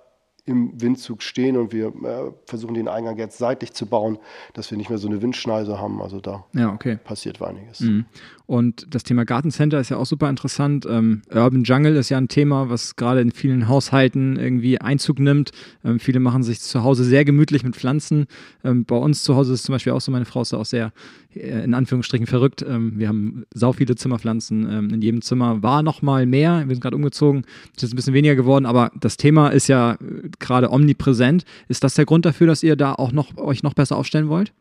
im 0.48 0.80
Windzug 0.80 1.22
stehen 1.22 1.58
und 1.58 1.72
wir 1.72 1.88
äh, 1.88 2.32
versuchen 2.46 2.72
den 2.72 2.88
Eingang 2.88 3.18
jetzt 3.18 3.36
seitlich 3.36 3.74
zu 3.74 3.86
bauen, 3.86 4.18
dass 4.54 4.70
wir 4.70 4.78
nicht 4.78 4.88
mehr 4.88 4.98
so 4.98 5.06
eine 5.06 5.20
Windschneise 5.20 5.78
haben. 5.78 6.00
Also 6.00 6.20
da 6.20 6.46
ja, 6.54 6.72
okay. 6.72 6.96
passiert 6.96 7.40
einiges. 7.42 7.80
Mhm. 7.80 8.06
Und 8.48 8.86
das 8.94 9.02
Thema 9.02 9.26
Gartencenter 9.26 9.78
ist 9.78 9.90
ja 9.90 9.98
auch 9.98 10.06
super 10.06 10.30
interessant. 10.30 10.86
Ähm, 10.88 11.20
Urban 11.30 11.64
Jungle 11.64 11.94
ist 11.96 12.08
ja 12.08 12.16
ein 12.16 12.28
Thema, 12.28 12.70
was 12.70 12.96
gerade 12.96 13.20
in 13.20 13.30
vielen 13.30 13.68
Haushalten 13.68 14.36
irgendwie 14.36 14.80
Einzug 14.80 15.18
nimmt. 15.18 15.50
Ähm, 15.84 16.00
viele 16.00 16.18
machen 16.18 16.42
sich 16.42 16.58
zu 16.60 16.82
Hause 16.82 17.04
sehr 17.04 17.26
gemütlich 17.26 17.62
mit 17.62 17.76
Pflanzen. 17.76 18.24
Ähm, 18.64 18.86
bei 18.86 18.96
uns 18.96 19.22
zu 19.22 19.36
Hause 19.36 19.52
ist 19.52 19.64
zum 19.64 19.74
Beispiel 19.74 19.92
auch 19.92 20.00
so, 20.00 20.10
meine 20.10 20.24
Frau 20.24 20.40
ist 20.40 20.54
da 20.54 20.56
auch 20.56 20.64
sehr 20.64 20.92
äh, 21.34 21.62
in 21.62 21.74
Anführungsstrichen 21.74 22.26
verrückt. 22.26 22.64
Ähm, 22.66 22.94
wir 22.96 23.08
haben 23.08 23.44
sau 23.52 23.74
viele 23.74 23.96
Zimmerpflanzen. 23.96 24.66
Ähm, 24.66 24.94
in 24.94 25.02
jedem 25.02 25.20
Zimmer 25.20 25.62
war 25.62 25.82
noch 25.82 26.00
mal 26.00 26.24
mehr. 26.24 26.66
Wir 26.66 26.74
sind 26.74 26.80
gerade 26.80 26.96
umgezogen. 26.96 27.44
Es 27.76 27.82
ist 27.82 27.92
ein 27.92 27.96
bisschen 27.96 28.14
weniger 28.14 28.34
geworden, 28.34 28.64
aber 28.64 28.90
das 28.98 29.18
Thema 29.18 29.48
ist 29.50 29.68
ja 29.68 29.92
äh, 29.92 30.30
gerade 30.38 30.72
omnipräsent. 30.72 31.44
Ist 31.68 31.84
das 31.84 31.96
der 31.96 32.06
Grund 32.06 32.24
dafür, 32.24 32.46
dass 32.46 32.62
ihr 32.62 32.76
da 32.76 32.94
auch 32.94 33.12
noch 33.12 33.36
euch 33.36 33.62
noch 33.62 33.74
besser 33.74 33.98
aufstellen 33.98 34.30
wollt? 34.30 34.54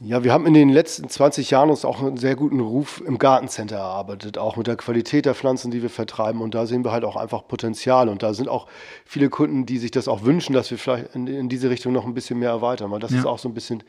Ja, 0.00 0.22
wir 0.22 0.32
haben 0.32 0.46
in 0.46 0.54
den 0.54 0.68
letzten 0.68 1.08
20 1.08 1.50
Jahren 1.50 1.70
uns 1.70 1.84
auch 1.84 2.00
einen 2.00 2.16
sehr 2.16 2.36
guten 2.36 2.60
Ruf 2.60 3.02
im 3.04 3.18
Gartencenter 3.18 3.76
erarbeitet, 3.76 4.38
auch 4.38 4.56
mit 4.56 4.68
der 4.68 4.76
Qualität 4.76 5.26
der 5.26 5.34
Pflanzen, 5.34 5.72
die 5.72 5.82
wir 5.82 5.90
vertreiben. 5.90 6.40
Und 6.40 6.54
da 6.54 6.66
sehen 6.66 6.84
wir 6.84 6.92
halt 6.92 7.04
auch 7.04 7.16
einfach 7.16 7.48
Potenzial. 7.48 8.08
Und 8.08 8.22
da 8.22 8.32
sind 8.32 8.48
auch 8.48 8.68
viele 9.04 9.28
Kunden, 9.28 9.66
die 9.66 9.78
sich 9.78 9.90
das 9.90 10.06
auch 10.06 10.24
wünschen, 10.24 10.52
dass 10.52 10.70
wir 10.70 10.78
vielleicht 10.78 11.16
in, 11.16 11.26
in 11.26 11.48
diese 11.48 11.68
Richtung 11.68 11.92
noch 11.92 12.06
ein 12.06 12.14
bisschen 12.14 12.38
mehr 12.38 12.50
erweitern, 12.50 12.92
weil 12.92 13.00
das 13.00 13.10
ja. 13.10 13.18
ist 13.18 13.26
auch 13.26 13.40
so 13.40 13.48
ein 13.48 13.54
bisschen, 13.54 13.82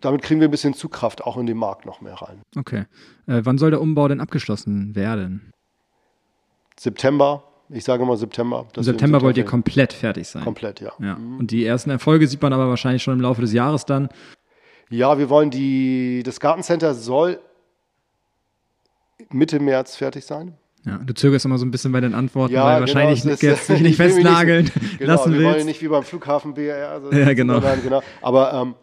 damit 0.00 0.22
kriegen 0.22 0.40
wir 0.40 0.48
ein 0.48 0.50
bisschen 0.50 0.74
Zugkraft 0.74 1.22
auch 1.22 1.36
in 1.36 1.46
den 1.46 1.56
Markt 1.56 1.86
noch 1.86 2.00
mehr 2.00 2.14
rein. 2.14 2.42
Okay. 2.56 2.86
Äh, 3.28 3.42
wann 3.44 3.58
soll 3.58 3.70
der 3.70 3.80
Umbau 3.80 4.08
denn 4.08 4.20
abgeschlossen 4.20 4.96
werden? 4.96 5.52
September. 6.78 7.44
Ich 7.68 7.84
sage 7.84 8.04
mal 8.04 8.16
September. 8.16 8.66
Im 8.76 8.82
September 8.82 9.22
wollt 9.22 9.36
ihr 9.36 9.44
komplett 9.44 9.92
fertig 9.92 10.28
sein. 10.28 10.42
Komplett, 10.44 10.80
ja. 10.80 10.92
ja. 11.00 11.16
Mhm. 11.16 11.38
Und 11.38 11.50
die 11.50 11.64
ersten 11.64 11.90
Erfolge 11.90 12.26
sieht 12.26 12.40
man 12.42 12.52
aber 12.52 12.68
wahrscheinlich 12.68 13.02
schon 13.02 13.14
im 13.14 13.20
Laufe 13.20 13.40
des 13.40 13.52
Jahres 13.52 13.84
dann. 13.84 14.08
Ja, 14.90 15.18
wir 15.18 15.28
wollen 15.28 15.50
die, 15.50 16.22
das 16.24 16.40
Gartencenter 16.40 16.94
soll 16.94 17.40
Mitte 19.30 19.58
März 19.60 19.96
fertig 19.96 20.24
sein. 20.24 20.54
Ja, 20.84 20.98
du 20.98 21.14
zögerst 21.14 21.44
immer 21.44 21.58
so 21.58 21.66
ein 21.66 21.72
bisschen 21.72 21.90
bei 21.90 22.00
den 22.00 22.14
Antworten, 22.14 22.54
ja, 22.54 22.64
weil 22.64 22.74
genau, 22.74 22.80
wahrscheinlich 22.86 23.24
ist, 23.24 23.42
jetzt 23.42 23.68
dich 23.68 23.80
nicht 23.80 23.96
festnageln 23.96 24.66
nicht, 24.66 24.98
genau, 24.98 25.12
lassen 25.12 25.32
wir 25.32 25.40
willst. 25.40 25.54
wollen 25.54 25.66
nicht 25.66 25.82
wie 25.82 25.88
beim 25.88 26.04
Flughafen 26.04 26.54
BR. 26.54 26.90
Also 26.90 27.10
ja, 27.12 27.32
genau. 27.34 27.58
Dann, 27.58 27.82
genau. 27.82 28.02
Aber 28.22 28.52
ähm, 28.54 28.74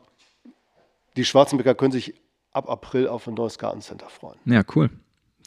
die 1.16 1.24
Schwarzenbecker 1.24 1.76
können 1.76 1.94
sich 1.94 2.14
ab 2.52 2.70
April 2.70 3.08
auf 3.08 3.26
ein 3.28 3.36
neues 3.36 3.58
Gartencenter 3.58 4.10
freuen. 4.10 4.38
Ja, 4.46 4.64
cool. 4.76 4.90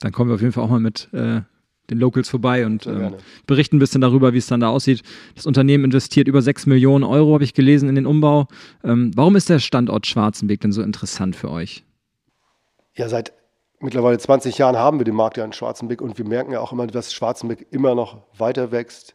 Dann 0.01 0.12
kommen 0.12 0.31
wir 0.31 0.35
auf 0.35 0.40
jeden 0.40 0.53
Fall 0.53 0.64
auch 0.64 0.71
mal 0.71 0.81
mit 0.81 1.09
äh, 1.12 1.42
den 1.90 1.99
Locals 1.99 2.29
vorbei 2.29 2.66
und 2.66 2.87
ähm, 2.87 3.14
berichten 3.46 3.77
ein 3.77 3.79
bisschen 3.79 4.01
darüber, 4.01 4.33
wie 4.33 4.38
es 4.38 4.46
dann 4.46 4.61
da 4.61 4.68
aussieht. 4.68 5.03
Das 5.35 5.46
Unternehmen 5.46 5.85
investiert 5.85 6.29
über 6.29 6.42
6 6.42 6.66
Millionen 6.66 7.05
Euro, 7.05 7.35
habe 7.35 7.44
ich 7.44 7.55
gelesen, 7.55 7.88
in 7.88 7.94
den 7.94 8.07
Umbau. 8.07 8.46
Ähm, 8.85 9.11
warum 9.14 9.37
ist 9.37 9.49
der 9.49 9.59
Standort 9.59 10.07
Schwarzenbeck 10.07 10.61
denn 10.61 10.72
so 10.72 10.83
interessant 10.83 11.37
für 11.37 11.51
euch? 11.51 11.85
Ja, 12.94 13.09
seit 13.09 13.33
mittlerweile 13.81 14.18
20 14.18 14.59
Jahren 14.59 14.77
haben 14.77 14.99
wir 14.99 15.05
den 15.05 15.14
Markt 15.14 15.37
ja 15.37 15.44
in 15.44 15.53
Schwarzenbeck 15.53 16.01
und 16.01 16.18
wir 16.18 16.25
merken 16.25 16.53
ja 16.53 16.61
auch 16.61 16.72
immer, 16.72 16.87
dass 16.87 17.12
Schwarzenbeck 17.12 17.66
immer 17.70 17.94
noch 17.94 18.22
weiter 18.37 18.72
wächst, 18.72 19.14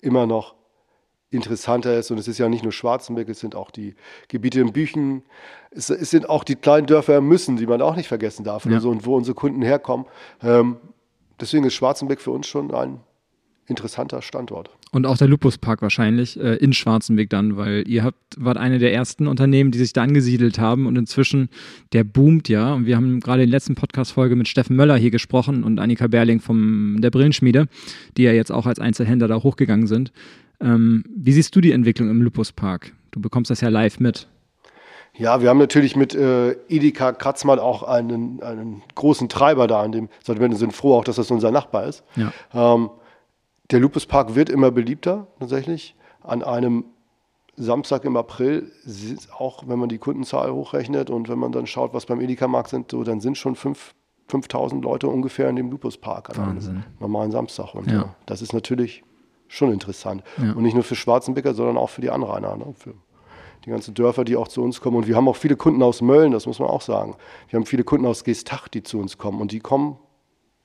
immer 0.00 0.26
noch 0.26 0.54
interessanter 1.30 1.98
ist. 1.98 2.10
Und 2.10 2.18
es 2.18 2.28
ist 2.28 2.38
ja 2.38 2.48
nicht 2.48 2.62
nur 2.62 2.72
Schwarzenbeck, 2.72 3.28
es 3.28 3.40
sind 3.40 3.54
auch 3.54 3.70
die 3.70 3.94
Gebiete 4.28 4.60
in 4.60 4.72
Büchen, 4.72 5.22
es, 5.70 5.90
es 5.90 6.10
sind 6.10 6.28
auch 6.28 6.44
die 6.44 6.56
kleinen 6.56 6.86
Dörfer 6.86 7.20
Müssen, 7.20 7.56
die 7.56 7.66
man 7.66 7.82
auch 7.82 7.96
nicht 7.96 8.08
vergessen 8.08 8.44
darf, 8.44 8.64
ja. 8.64 8.72
und, 8.72 8.80
so, 8.80 8.90
und 8.90 9.06
wo 9.06 9.16
unsere 9.16 9.34
Kunden 9.34 9.62
herkommen. 9.62 10.06
Ähm, 10.42 10.78
deswegen 11.40 11.64
ist 11.64 11.74
Schwarzenbeck 11.74 12.20
für 12.20 12.30
uns 12.30 12.46
schon 12.46 12.72
ein 12.72 13.00
interessanter 13.66 14.22
Standort. 14.22 14.70
Und 14.90 15.04
auch 15.04 15.18
der 15.18 15.28
Lupus 15.28 15.58
Park 15.58 15.82
wahrscheinlich 15.82 16.40
äh, 16.40 16.54
in 16.56 16.72
Schwarzenberg 16.72 17.28
dann, 17.28 17.56
weil 17.58 17.86
ihr 17.86 18.02
habt, 18.02 18.16
wart 18.38 18.56
eine 18.56 18.78
der 18.78 18.94
ersten 18.94 19.26
Unternehmen, 19.26 19.70
die 19.70 19.78
sich 19.78 19.92
da 19.92 20.02
angesiedelt 20.02 20.58
haben 20.58 20.86
und 20.86 20.96
inzwischen, 20.96 21.50
der 21.92 22.04
boomt 22.04 22.48
ja. 22.48 22.72
Und 22.72 22.86
wir 22.86 22.96
haben 22.96 23.20
gerade 23.20 23.42
in 23.42 23.50
der 23.50 23.56
letzten 23.56 23.74
Podcast-Folge 23.74 24.36
mit 24.36 24.48
Steffen 24.48 24.76
Möller 24.76 24.96
hier 24.96 25.10
gesprochen 25.10 25.62
und 25.62 25.78
Annika 25.78 26.06
Berling 26.06 26.40
von 26.40 27.00
der 27.00 27.10
Brillenschmiede, 27.10 27.68
die 28.16 28.22
ja 28.22 28.32
jetzt 28.32 28.50
auch 28.50 28.64
als 28.64 28.78
Einzelhändler 28.78 29.28
da 29.28 29.42
hochgegangen 29.42 29.86
sind. 29.86 30.12
Ähm, 30.60 31.04
wie 31.14 31.32
siehst 31.32 31.54
du 31.54 31.60
die 31.60 31.72
Entwicklung 31.72 32.08
im 32.08 32.22
Lupus 32.22 32.52
Park? 32.52 32.92
Du 33.10 33.20
bekommst 33.20 33.50
das 33.50 33.60
ja 33.60 33.68
live 33.68 34.00
mit. 34.00 34.26
Ja, 35.18 35.42
wir 35.42 35.50
haben 35.50 35.58
natürlich 35.58 35.96
mit 35.96 36.14
äh, 36.14 36.52
Edeka 36.68 37.12
Kratzmann 37.12 37.58
auch 37.58 37.82
einen, 37.82 38.42
einen 38.42 38.82
großen 38.94 39.28
Treiber 39.28 39.66
da 39.66 39.84
in 39.84 39.92
dem 39.92 40.08
Wir 40.24 40.56
sind 40.56 40.72
froh 40.72 40.94
auch, 40.94 41.04
dass 41.04 41.16
das 41.16 41.30
unser 41.30 41.50
Nachbar 41.50 41.84
ist. 41.84 42.04
Ja. 42.16 42.32
Ähm, 42.54 42.90
der 43.70 43.80
Lupus 43.80 44.06
Park 44.06 44.34
wird 44.34 44.48
immer 44.48 44.70
beliebter 44.70 45.26
tatsächlich. 45.40 45.94
An 46.22 46.42
einem 46.42 46.84
Samstag 47.56 48.04
im 48.04 48.16
April, 48.16 48.70
auch 49.36 49.64
wenn 49.66 49.78
man 49.78 49.88
die 49.88 49.98
Kundenzahl 49.98 50.52
hochrechnet 50.52 51.10
und 51.10 51.28
wenn 51.28 51.38
man 51.38 51.52
dann 51.52 51.66
schaut, 51.66 51.92
was 51.92 52.06
beim 52.06 52.20
Edeka-Markt 52.20 52.70
sind, 52.70 52.90
so, 52.92 53.02
dann 53.02 53.20
sind 53.20 53.36
schon 53.36 53.56
5000 53.56 54.84
Leute 54.84 55.08
ungefähr 55.08 55.48
in 55.48 55.56
dem 55.56 55.70
Lupus 55.70 55.98
Park 55.98 56.30
an 56.30 56.50
einem 56.50 56.84
normalen 57.00 57.32
Samstag. 57.32 57.74
Und 57.74 57.90
ja. 57.90 57.94
ja. 57.94 58.14
das 58.26 58.42
ist 58.42 58.52
natürlich 58.52 59.02
schon 59.48 59.72
interessant. 59.72 60.22
Ja. 60.36 60.52
Und 60.52 60.62
nicht 60.62 60.74
nur 60.74 60.84
für 60.84 60.94
Schwarzenbecker, 60.94 61.54
sondern 61.54 61.76
auch 61.76 61.90
für 61.90 62.00
die 62.00 62.10
Anrainer. 62.10 62.56
Ne? 62.56 62.74
Für 62.76 62.94
die 63.64 63.70
ganzen 63.70 63.94
Dörfer, 63.94 64.24
die 64.24 64.36
auch 64.36 64.48
zu 64.48 64.62
uns 64.62 64.80
kommen. 64.80 64.96
Und 64.96 65.06
wir 65.06 65.16
haben 65.16 65.28
auch 65.28 65.36
viele 65.36 65.56
Kunden 65.56 65.82
aus 65.82 66.00
Mölln, 66.00 66.32
das 66.32 66.46
muss 66.46 66.58
man 66.58 66.68
auch 66.68 66.82
sagen. 66.82 67.16
Wir 67.48 67.58
haben 67.58 67.66
viele 67.66 67.84
Kunden 67.84 68.06
aus 68.06 68.24
Geestach, 68.24 68.68
die 68.68 68.82
zu 68.82 68.98
uns 68.98 69.18
kommen. 69.18 69.40
Und 69.40 69.52
die 69.52 69.60
kommen 69.60 69.98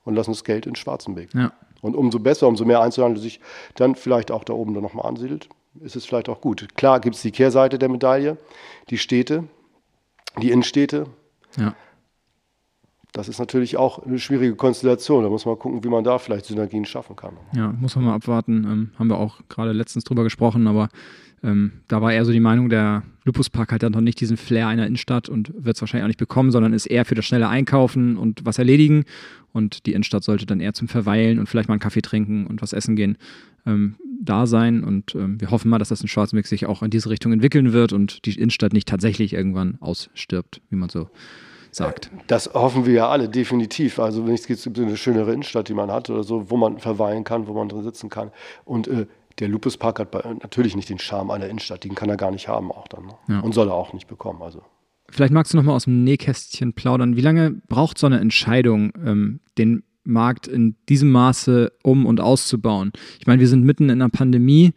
und 0.03 0.15
lassen 0.15 0.31
das 0.31 0.43
Geld 0.43 0.65
in 0.65 0.75
Schwarzenbeck. 0.75 1.33
Ja. 1.33 1.53
Und 1.81 1.95
umso 1.95 2.19
besser, 2.19 2.47
umso 2.47 2.65
mehr 2.65 2.81
Einzelhandel 2.81 3.21
sich 3.21 3.39
dann 3.75 3.95
vielleicht 3.95 4.31
auch 4.31 4.43
da 4.43 4.53
oben 4.53 4.73
dann 4.73 4.83
nochmal 4.83 5.05
ansiedelt, 5.05 5.49
ist 5.81 5.95
es 5.95 6.05
vielleicht 6.05 6.29
auch 6.29 6.39
gut. 6.39 6.75
Klar 6.75 6.99
gibt 6.99 7.15
es 7.15 7.21
die 7.21 7.31
Kehrseite 7.31 7.77
der 7.77 7.89
Medaille, 7.89 8.37
die 8.89 8.97
Städte, 8.97 9.45
die 10.41 10.51
Innenstädte. 10.51 11.07
Ja. 11.57 11.75
Das 13.11 13.27
ist 13.27 13.37
natürlich 13.37 13.77
auch 13.77 13.99
eine 13.99 14.17
schwierige 14.17 14.55
Konstellation. 14.55 15.23
Da 15.23 15.29
muss 15.29 15.45
man 15.45 15.59
gucken, 15.59 15.83
wie 15.83 15.89
man 15.89 16.03
da 16.03 16.17
vielleicht 16.17 16.45
Synergien 16.45 16.85
schaffen 16.85 17.15
kann. 17.15 17.37
Ja, 17.55 17.71
muss 17.71 17.95
man 17.95 18.05
mal 18.05 18.15
abwarten. 18.15 18.63
Ähm, 18.63 18.91
haben 18.97 19.07
wir 19.07 19.17
auch 19.17 19.41
gerade 19.49 19.71
letztens 19.71 20.03
drüber 20.03 20.23
gesprochen, 20.23 20.65
aber 20.67 20.89
ähm, 21.43 21.73
da 21.87 22.01
war 22.01 22.13
eher 22.13 22.25
so 22.25 22.31
die 22.31 22.39
Meinung, 22.39 22.69
der 22.69 23.03
Lupus 23.25 23.49
Park 23.49 23.71
hat 23.71 23.83
dann 23.83 23.91
noch 23.91 24.01
nicht 24.01 24.19
diesen 24.19 24.37
Flair 24.37 24.67
einer 24.67 24.85
Innenstadt 24.85 25.29
und 25.29 25.51
wird 25.55 25.75
es 25.75 25.81
wahrscheinlich 25.81 26.03
auch 26.03 26.07
nicht 26.07 26.19
bekommen, 26.19 26.51
sondern 26.51 26.73
ist 26.73 26.85
eher 26.85 27.05
für 27.05 27.15
das 27.15 27.25
schnelle 27.25 27.49
Einkaufen 27.49 28.17
und 28.17 28.45
was 28.45 28.57
erledigen. 28.57 29.05
Und 29.51 29.85
die 29.85 29.93
Innenstadt 29.93 30.23
sollte 30.23 30.45
dann 30.45 30.59
eher 30.59 30.73
zum 30.73 30.87
Verweilen 30.87 31.39
und 31.39 31.47
vielleicht 31.47 31.69
mal 31.69 31.73
einen 31.73 31.81
Kaffee 31.81 32.01
trinken 32.01 32.47
und 32.47 32.61
was 32.61 32.73
essen 32.73 32.95
gehen 32.95 33.17
ähm, 33.65 33.95
da 34.21 34.47
sein. 34.47 34.83
Und 34.83 35.15
ähm, 35.15 35.39
wir 35.39 35.51
hoffen 35.51 35.69
mal, 35.69 35.79
dass 35.79 35.89
das 35.89 36.01
in 36.01 36.07
Schwarzmeck 36.07 36.47
sich 36.47 36.65
auch 36.65 36.81
in 36.81 36.89
diese 36.89 37.09
Richtung 37.09 37.31
entwickeln 37.31 37.71
wird 37.71 37.93
und 37.93 38.25
die 38.25 38.33
Innenstadt 38.33 38.73
nicht 38.73 38.87
tatsächlich 38.87 39.33
irgendwann 39.33 39.77
ausstirbt, 39.79 40.61
wie 40.69 40.75
man 40.75 40.89
so 40.89 41.09
sagt. 41.71 42.09
Das 42.27 42.53
hoffen 42.53 42.85
wir 42.85 42.93
ja 42.93 43.09
alle, 43.09 43.29
definitiv. 43.29 43.99
Also 43.99 44.25
wenn 44.25 44.33
es 44.33 44.47
gibt 44.47 44.77
eine 44.77 44.97
schönere 44.97 45.33
Innenstadt, 45.33 45.69
die 45.69 45.73
man 45.73 45.91
hat 45.91 46.09
oder 46.09 46.23
so, 46.23 46.49
wo 46.49 46.57
man 46.57 46.79
verweilen 46.79 47.23
kann, 47.23 47.47
wo 47.47 47.53
man 47.53 47.69
drin 47.69 47.83
sitzen 47.83 48.09
kann. 48.09 48.31
Und 48.65 48.87
äh, 48.87 49.07
der 49.39 49.47
Lupus 49.47 49.77
Park 49.77 49.99
hat 49.99 50.13
natürlich 50.41 50.75
nicht 50.75 50.89
den 50.89 50.99
Charme 50.99 51.31
einer 51.31 51.47
Innenstadt, 51.47 51.83
den 51.83 51.95
kann 51.95 52.09
er 52.09 52.17
gar 52.17 52.31
nicht 52.31 52.47
haben 52.47 52.71
auch 52.71 52.87
dann. 52.87 53.05
Ne? 53.05 53.13
Ja. 53.29 53.39
Und 53.39 53.53
soll 53.53 53.67
er 53.67 53.73
auch 53.73 53.93
nicht 53.93 54.07
bekommen. 54.07 54.41
Also. 54.41 54.61
Vielleicht 55.09 55.33
magst 55.33 55.53
du 55.53 55.57
noch 55.57 55.63
mal 55.63 55.73
aus 55.73 55.85
dem 55.85 56.03
Nähkästchen 56.03 56.73
plaudern. 56.73 57.15
Wie 57.15 57.21
lange 57.21 57.51
braucht 57.67 57.97
so 57.97 58.07
eine 58.07 58.19
Entscheidung, 58.19 58.93
ähm, 59.03 59.39
den 59.57 59.83
Markt 60.03 60.47
in 60.47 60.75
diesem 60.89 61.11
Maße 61.11 61.71
um- 61.83 62.05
und 62.05 62.19
auszubauen? 62.19 62.91
Ich 63.19 63.27
meine, 63.27 63.39
wir 63.39 63.47
sind 63.47 63.63
mitten 63.63 63.85
in 63.85 64.01
einer 64.01 64.09
Pandemie. 64.09 64.73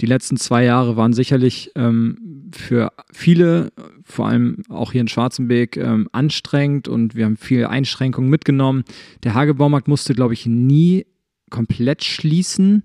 Die 0.00 0.06
letzten 0.06 0.36
zwei 0.36 0.64
Jahre 0.64 0.96
waren 0.96 1.12
sicherlich 1.12 1.72
ähm, 1.74 2.50
für 2.52 2.92
viele, 3.12 3.72
vor 4.04 4.28
allem 4.28 4.62
auch 4.68 4.92
hier 4.92 5.00
in 5.00 5.08
Schwarzenberg, 5.08 5.76
ähm, 5.76 6.08
anstrengend 6.12 6.88
und 6.88 7.14
wir 7.14 7.24
haben 7.24 7.36
viele 7.36 7.68
Einschränkungen 7.68 8.30
mitgenommen. 8.30 8.84
Der 9.24 9.34
Hagebaumarkt 9.34 9.88
musste, 9.88 10.14
glaube 10.14 10.34
ich, 10.34 10.46
nie 10.46 11.04
komplett 11.50 12.04
schließen. 12.04 12.84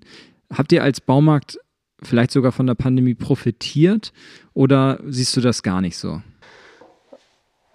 Habt 0.52 0.72
ihr 0.72 0.82
als 0.82 1.00
Baumarkt 1.00 1.58
vielleicht 2.02 2.30
sogar 2.30 2.52
von 2.52 2.66
der 2.66 2.74
Pandemie 2.74 3.14
profitiert 3.14 4.12
oder 4.52 5.00
siehst 5.06 5.36
du 5.36 5.40
das 5.40 5.62
gar 5.62 5.80
nicht 5.80 5.96
so? 5.96 6.20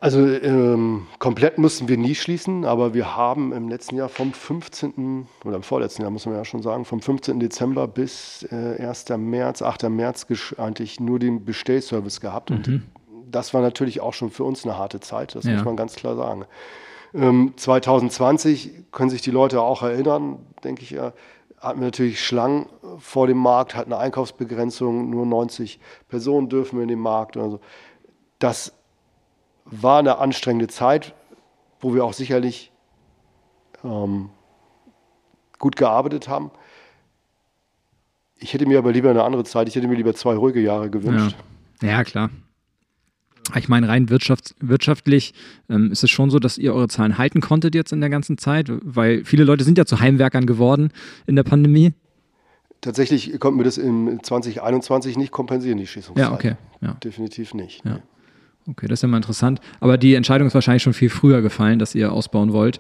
Also 0.02 0.26
ähm, 0.26 1.08
komplett 1.20 1.58
mussten 1.58 1.90
wir 1.90 1.98
nie 1.98 2.16
schließen, 2.16 2.64
aber 2.64 2.94
wir 2.94 3.18
haben 3.18 3.52
im 3.52 3.68
letzten 3.68 3.98
Jahr 3.98 4.08
vom 4.08 4.32
15. 4.32 5.28
oder 5.44 5.58
im 5.58 5.64
vorletzten 5.64 6.04
Jahr 6.04 6.12
muss 6.12 6.26
man 6.26 6.36
ja 6.36 6.46
schon 6.46 6.62
sagen, 6.62 6.86
vom 6.86 7.02
15. 7.02 7.40
Dezember 7.40 7.86
bis 7.88 8.48
äh, 8.50 8.82
1. 8.82 9.10
März, 9.18 9.62
8. 9.62 9.90
März 9.90 10.26
eigentlich 10.58 11.02
nur 11.02 11.20
den 11.20 11.44
Bestellservice 11.44 12.22
gehabt. 12.22 12.50
Mhm. 12.50 12.56
Und 12.56 12.84
das 13.30 13.54
war 13.54 13.62
natürlich 13.62 14.00
auch 14.00 14.14
schon 14.14 14.30
für 14.30 14.46
uns 14.46 14.64
eine 14.64 14.78
harte 14.78 15.02
Zeit, 15.02 15.36
das 15.36 15.44
ja. 15.44 15.56
muss 15.56 15.66
man 15.66 15.76
ganz 15.76 15.96
klar 15.96 16.16
sagen. 16.16 16.46
Ähm, 17.14 17.54
2020 17.58 18.92
können 18.92 19.10
sich 19.10 19.22
die 19.22 19.32
Leute 19.32 19.62
auch 19.62 19.82
erinnern, 19.82 20.40
denke 20.64 20.84
ich 20.84 20.92
ja, 20.92 21.12
hatten 21.62 21.80
wir 21.80 21.88
natürlich 21.88 22.26
Schlangen 22.26 22.68
vor 23.00 23.28
dem 23.28 23.38
Markt, 23.38 23.76
hatten 23.76 23.94
eine 23.94 24.02
Einkaufsbegrenzung, 24.02 25.10
nur 25.10 25.26
90 25.26 25.80
Personen 26.08 26.50
dürfen 26.50 26.82
in 26.82 26.88
den 26.88 27.00
Markt. 27.00 27.38
Also 27.38 27.60
das 28.40 28.74
war 29.66 30.00
eine 30.00 30.18
anstrengende 30.18 30.68
Zeit, 30.68 31.14
wo 31.80 31.94
wir 31.94 32.06
auch 32.06 32.14
sicherlich 32.14 32.72
ähm, 33.84 34.30
gut 35.60 35.76
gearbeitet 35.76 36.28
haben. 36.28 36.52
Ich 38.36 38.54
hätte 38.54 38.66
mir 38.66 38.80
aber 38.80 38.92
lieber 38.92 39.10
eine 39.10 39.24
andere 39.24 39.44
Zeit, 39.44 39.68
ich 39.68 39.76
hätte 39.76 39.88
mir 39.88 39.96
lieber 39.96 40.16
zwei 40.16 40.36
ruhige 40.36 40.62
Jahre 40.62 40.90
gewünscht. 40.90 41.36
Ja, 41.82 41.90
ja 41.90 42.04
klar. 42.04 42.30
Ich 43.56 43.70
meine, 43.70 43.88
rein 43.88 44.10
wirtschaft, 44.10 44.56
wirtschaftlich 44.60 45.34
ähm, 45.70 45.92
ist 45.92 46.04
es 46.04 46.10
schon 46.10 46.30
so, 46.30 46.40
dass 46.40 46.58
ihr 46.58 46.74
eure 46.74 46.88
Zahlen 46.88 47.18
halten 47.18 47.42
konntet 47.42 47.76
jetzt 47.76 47.92
in 47.92 48.02
der 48.02 48.10
ganzen 48.10 48.38
Zeit, 48.38 48.68
weil 48.70 49.24
viele 49.26 49.44
Leute 49.44 49.64
sind 49.64 49.78
ja 49.78 49.86
zu 49.86 50.00
Heimwerkern 50.00 50.46
geworden 50.46 50.92
in 51.26 51.36
der 51.36 51.44
Pandemie. 51.44 51.94
Tatsächlich 52.82 53.40
konnten 53.40 53.60
wir 53.60 53.66
das 53.66 53.78
in 53.78 54.20
2021 54.24 55.18
nicht 55.18 55.32
kompensieren, 55.32 55.78
die 55.78 55.88
Schießungszeit. 55.88 56.30
Ja, 56.30 56.34
okay. 56.34 56.56
Ja. 56.82 56.94
Definitiv 57.04 57.54
nicht. 57.54 57.84
Ja. 57.84 58.00
Okay, 58.70 58.88
das 58.88 59.00
ist 59.00 59.02
ja 59.04 59.10
mal 59.10 59.18
interessant. 59.18 59.60
Aber 59.80 59.98
die 59.98 60.16
Entscheidung 60.16 60.48
ist 60.48 60.54
wahrscheinlich 60.54 60.84
schon 60.84 60.94
viel 60.94 61.10
früher 61.10 61.42
gefallen, 61.42 61.80
dass 61.80 61.96
ihr 61.96 62.14
ausbauen 62.14 62.54
wollt. 62.54 62.80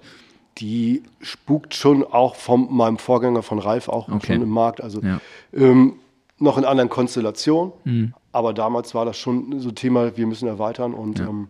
Die 0.59 1.03
spukt 1.21 1.73
schon 1.73 2.03
auch 2.03 2.35
von 2.35 2.73
meinem 2.73 2.97
Vorgänger 2.97 3.43
von 3.43 3.59
Ralf 3.59 3.87
auch 3.87 4.07
okay. 4.07 4.33
schon 4.33 4.41
im 4.41 4.49
Markt. 4.49 4.81
Also 4.81 5.01
ja. 5.01 5.19
ähm, 5.53 5.95
noch 6.37 6.57
in 6.57 6.65
anderen 6.65 6.89
Konstellationen. 6.89 7.73
Mhm. 7.83 8.13
Aber 8.31 8.53
damals 8.53 8.93
war 8.93 9.05
das 9.05 9.17
schon 9.17 9.59
so 9.59 9.69
ein 9.69 9.75
Thema, 9.75 10.15
wir 10.15 10.27
müssen 10.27 10.47
erweitern. 10.47 10.93
Und 10.93 11.19
ja. 11.19 11.27
ähm, 11.27 11.49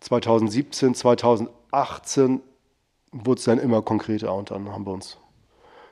2017, 0.00 0.94
2018 0.94 2.40
wurde 3.12 3.38
es 3.38 3.44
dann 3.44 3.58
immer 3.58 3.82
konkreter 3.82 4.34
und 4.34 4.50
dann 4.50 4.70
haben 4.70 4.86
wir 4.86 4.92
uns 4.92 5.18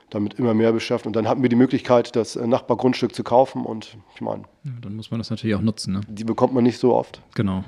damit 0.09 0.35
immer 0.35 0.53
mehr 0.53 0.71
beschäftigt. 0.71 1.07
Und 1.07 1.15
dann 1.15 1.27
hatten 1.27 1.41
wir 1.41 1.49
die 1.49 1.55
Möglichkeit, 1.55 2.15
das 2.15 2.35
äh, 2.35 2.47
Nachbargrundstück 2.47 3.13
zu 3.13 3.23
kaufen. 3.23 3.65
Und 3.65 3.97
ich 4.15 4.21
meine. 4.21 4.43
Ja, 4.63 4.71
dann 4.81 4.95
muss 4.95 5.11
man 5.11 5.19
das 5.19 5.29
natürlich 5.29 5.55
auch 5.55 5.61
nutzen. 5.61 5.93
Ne? 5.93 6.01
Die 6.07 6.23
bekommt 6.23 6.53
man 6.53 6.63
nicht 6.63 6.79
so 6.79 6.93
oft. 6.93 7.21
Genau. 7.35 7.63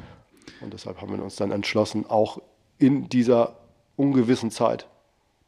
Und 0.62 0.74
deshalb 0.74 1.02
haben 1.02 1.16
wir 1.16 1.24
uns 1.24 1.36
dann 1.36 1.52
entschlossen, 1.52 2.06
auch 2.10 2.42
in 2.78 3.10
dieser 3.10 3.58
ungewissen 3.96 4.52
Zeit 4.52 4.88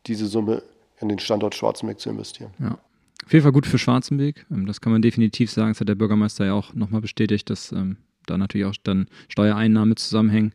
diese 0.08 0.28
Summe 0.28 0.64
in 1.00 1.10
den 1.10 1.20
Standort 1.20 1.56
Schwarzenberg 1.56 2.00
zu 2.00 2.10
investieren. 2.10 2.54
Ja. 2.60 2.78
Auf 3.26 3.34
jeden 3.34 3.44
Fall 3.44 3.52
gut 3.52 3.66
für 3.66 3.78
Schwarzenberg. 3.78 4.46
Ähm, 4.52 4.66
das 4.66 4.82
kann 4.82 4.92
man 4.92 5.02
definitiv 5.02 5.52
sagen. 5.52 5.72
Das 5.72 5.80
hat 5.80 5.90
der 5.90 5.96
Bürgermeister 5.96 6.46
ja 6.46 6.54
auch 6.54 6.74
nochmal 6.74 7.02
bestätigt, 7.02 7.50
dass 7.50 7.72
ähm, 7.72 7.98
da 8.26 8.38
natürlich 8.38 8.66
auch 8.66 8.76
dann 8.84 9.08
Steuereinnahmen 9.30 9.96
zusammenhängen 9.96 10.54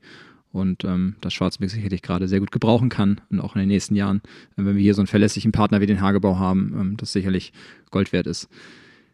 und 0.52 0.84
ähm, 0.84 1.16
das 1.20 1.34
Schwarzenberg 1.34 1.70
sicherlich 1.70 2.02
gerade 2.02 2.28
sehr 2.28 2.40
gut 2.40 2.50
gebrauchen 2.50 2.88
kann 2.88 3.20
und 3.30 3.40
auch 3.40 3.54
in 3.54 3.60
den 3.60 3.68
nächsten 3.68 3.94
Jahren, 3.94 4.22
äh, 4.56 4.64
wenn 4.64 4.74
wir 4.74 4.82
hier 4.82 4.94
so 4.94 5.02
einen 5.02 5.06
verlässlichen 5.06 5.52
Partner 5.52 5.80
wie 5.80 5.86
den 5.86 6.00
Hagebau 6.00 6.38
haben, 6.38 6.74
ähm, 6.78 6.96
das 6.96 7.12
sicherlich 7.12 7.52
Gold 7.90 8.12
wert 8.12 8.26
ist. 8.26 8.48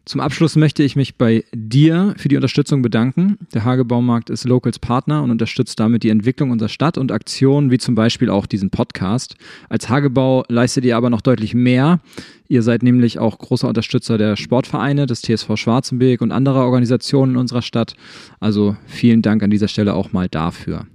Zum 0.05 0.19
Abschluss 0.19 0.57
möchte 0.57 0.83
ich 0.83 0.97
mich 0.97 1.15
bei 1.15 1.45
dir 1.53 2.13
für 2.17 2.27
die 2.27 2.35
Unterstützung 2.35 2.81
bedanken. 2.81 3.37
Der 3.53 3.63
Hagebaumarkt 3.63 4.29
ist 4.29 4.43
Locals 4.43 4.77
Partner 4.77 5.23
und 5.23 5.31
unterstützt 5.31 5.79
damit 5.79 6.03
die 6.03 6.09
Entwicklung 6.09 6.51
unserer 6.51 6.67
Stadt 6.67 6.97
und 6.97 7.09
Aktionen 7.13 7.71
wie 7.71 7.77
zum 7.77 7.95
Beispiel 7.95 8.29
auch 8.29 8.45
diesen 8.45 8.69
Podcast. 8.69 9.37
Als 9.69 9.87
Hagebau 9.87 10.43
leistet 10.49 10.83
ihr 10.83 10.97
aber 10.97 11.09
noch 11.09 11.21
deutlich 11.21 11.53
mehr. 11.53 12.01
Ihr 12.49 12.63
seid 12.63 12.83
nämlich 12.83 13.17
auch 13.17 13.37
großer 13.37 13.69
Unterstützer 13.69 14.17
der 14.17 14.35
Sportvereine, 14.35 15.05
des 15.05 15.21
TSV 15.21 15.55
Schwarzenberg 15.55 16.19
und 16.19 16.33
anderer 16.33 16.65
Organisationen 16.65 17.35
in 17.35 17.37
unserer 17.37 17.61
Stadt. 17.61 17.95
Also 18.41 18.75
vielen 18.85 19.21
Dank 19.21 19.41
an 19.41 19.51
dieser 19.51 19.69
Stelle 19.69 19.93
auch 19.93 20.11
mal 20.11 20.27
dafür. 20.27 20.85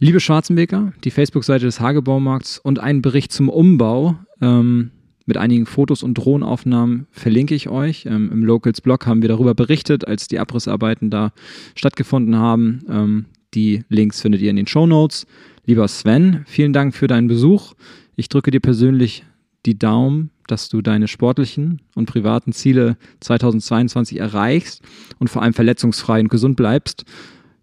Liebe 0.00 0.18
Schwarzenbeker, 0.18 0.92
die 1.04 1.12
Facebook-Seite 1.12 1.64
des 1.64 1.78
Hagebaumarkts 1.78 2.58
und 2.58 2.80
einen 2.80 3.02
Bericht 3.02 3.30
zum 3.30 3.48
Umbau 3.48 4.16
ähm, 4.40 4.90
mit 5.26 5.36
einigen 5.36 5.66
Fotos 5.66 6.02
und 6.02 6.14
Drohnenaufnahmen 6.14 7.06
verlinke 7.10 7.54
ich 7.54 7.68
euch. 7.68 8.06
Ähm, 8.06 8.30
Im 8.32 8.44
Locals-Blog 8.44 9.06
haben 9.06 9.22
wir 9.22 9.28
darüber 9.28 9.54
berichtet, 9.54 10.06
als 10.06 10.28
die 10.28 10.38
Abrissarbeiten 10.38 11.10
da 11.10 11.32
stattgefunden 11.74 12.36
haben. 12.36 12.80
Ähm, 12.88 13.24
die 13.54 13.84
Links 13.88 14.20
findet 14.20 14.40
ihr 14.40 14.50
in 14.50 14.56
den 14.56 14.66
Show 14.66 14.86
Notes. 14.86 15.26
Lieber 15.66 15.86
Sven, 15.86 16.44
vielen 16.46 16.72
Dank 16.72 16.94
für 16.94 17.06
deinen 17.06 17.28
Besuch. 17.28 17.74
Ich 18.16 18.28
drücke 18.28 18.50
dir 18.50 18.60
persönlich 18.60 19.24
die 19.64 19.78
Daumen 19.78 20.30
dass 20.52 20.68
du 20.68 20.82
deine 20.82 21.08
sportlichen 21.08 21.80
und 21.94 22.06
privaten 22.06 22.52
Ziele 22.52 22.96
2022 23.20 24.18
erreichst 24.20 24.82
und 25.18 25.28
vor 25.28 25.42
allem 25.42 25.54
verletzungsfrei 25.54 26.20
und 26.20 26.28
gesund 26.28 26.56
bleibst. 26.56 27.04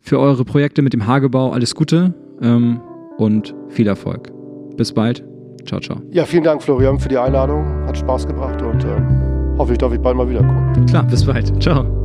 Für 0.02 0.20
eure 0.20 0.46
Projekte 0.46 0.82
mit 0.82 0.94
dem 0.94 1.06
Hagebau 1.06 1.52
alles 1.52 1.76
Gute 1.76 2.14
ähm, 2.42 2.82
und 3.18 3.54
viel 3.70 3.88
Erfolg. 3.88 4.32
Bis 4.76 4.94
bald. 4.94 5.24
Ciao, 5.66 5.80
ciao. 5.80 6.02
Ja, 6.12 6.26
vielen 6.26 6.44
Dank, 6.44 6.62
Florian, 6.64 7.00
für 7.00 7.10
die 7.10 7.18
Einladung. 7.18 7.66
Hat 7.86 7.98
Spaß 7.98 8.28
gebracht 8.28 8.62
und 8.62 8.84
äh, 8.84 9.58
hoffe, 9.58 9.74
ich 9.74 9.78
darf 9.78 9.94
ich 9.94 10.00
bald 10.00 10.16
mal 10.16 10.30
wiederkommen. 10.30 10.86
Klar, 10.88 11.04
bis 11.04 11.26
bald. 11.26 11.62
Ciao. 11.62 11.99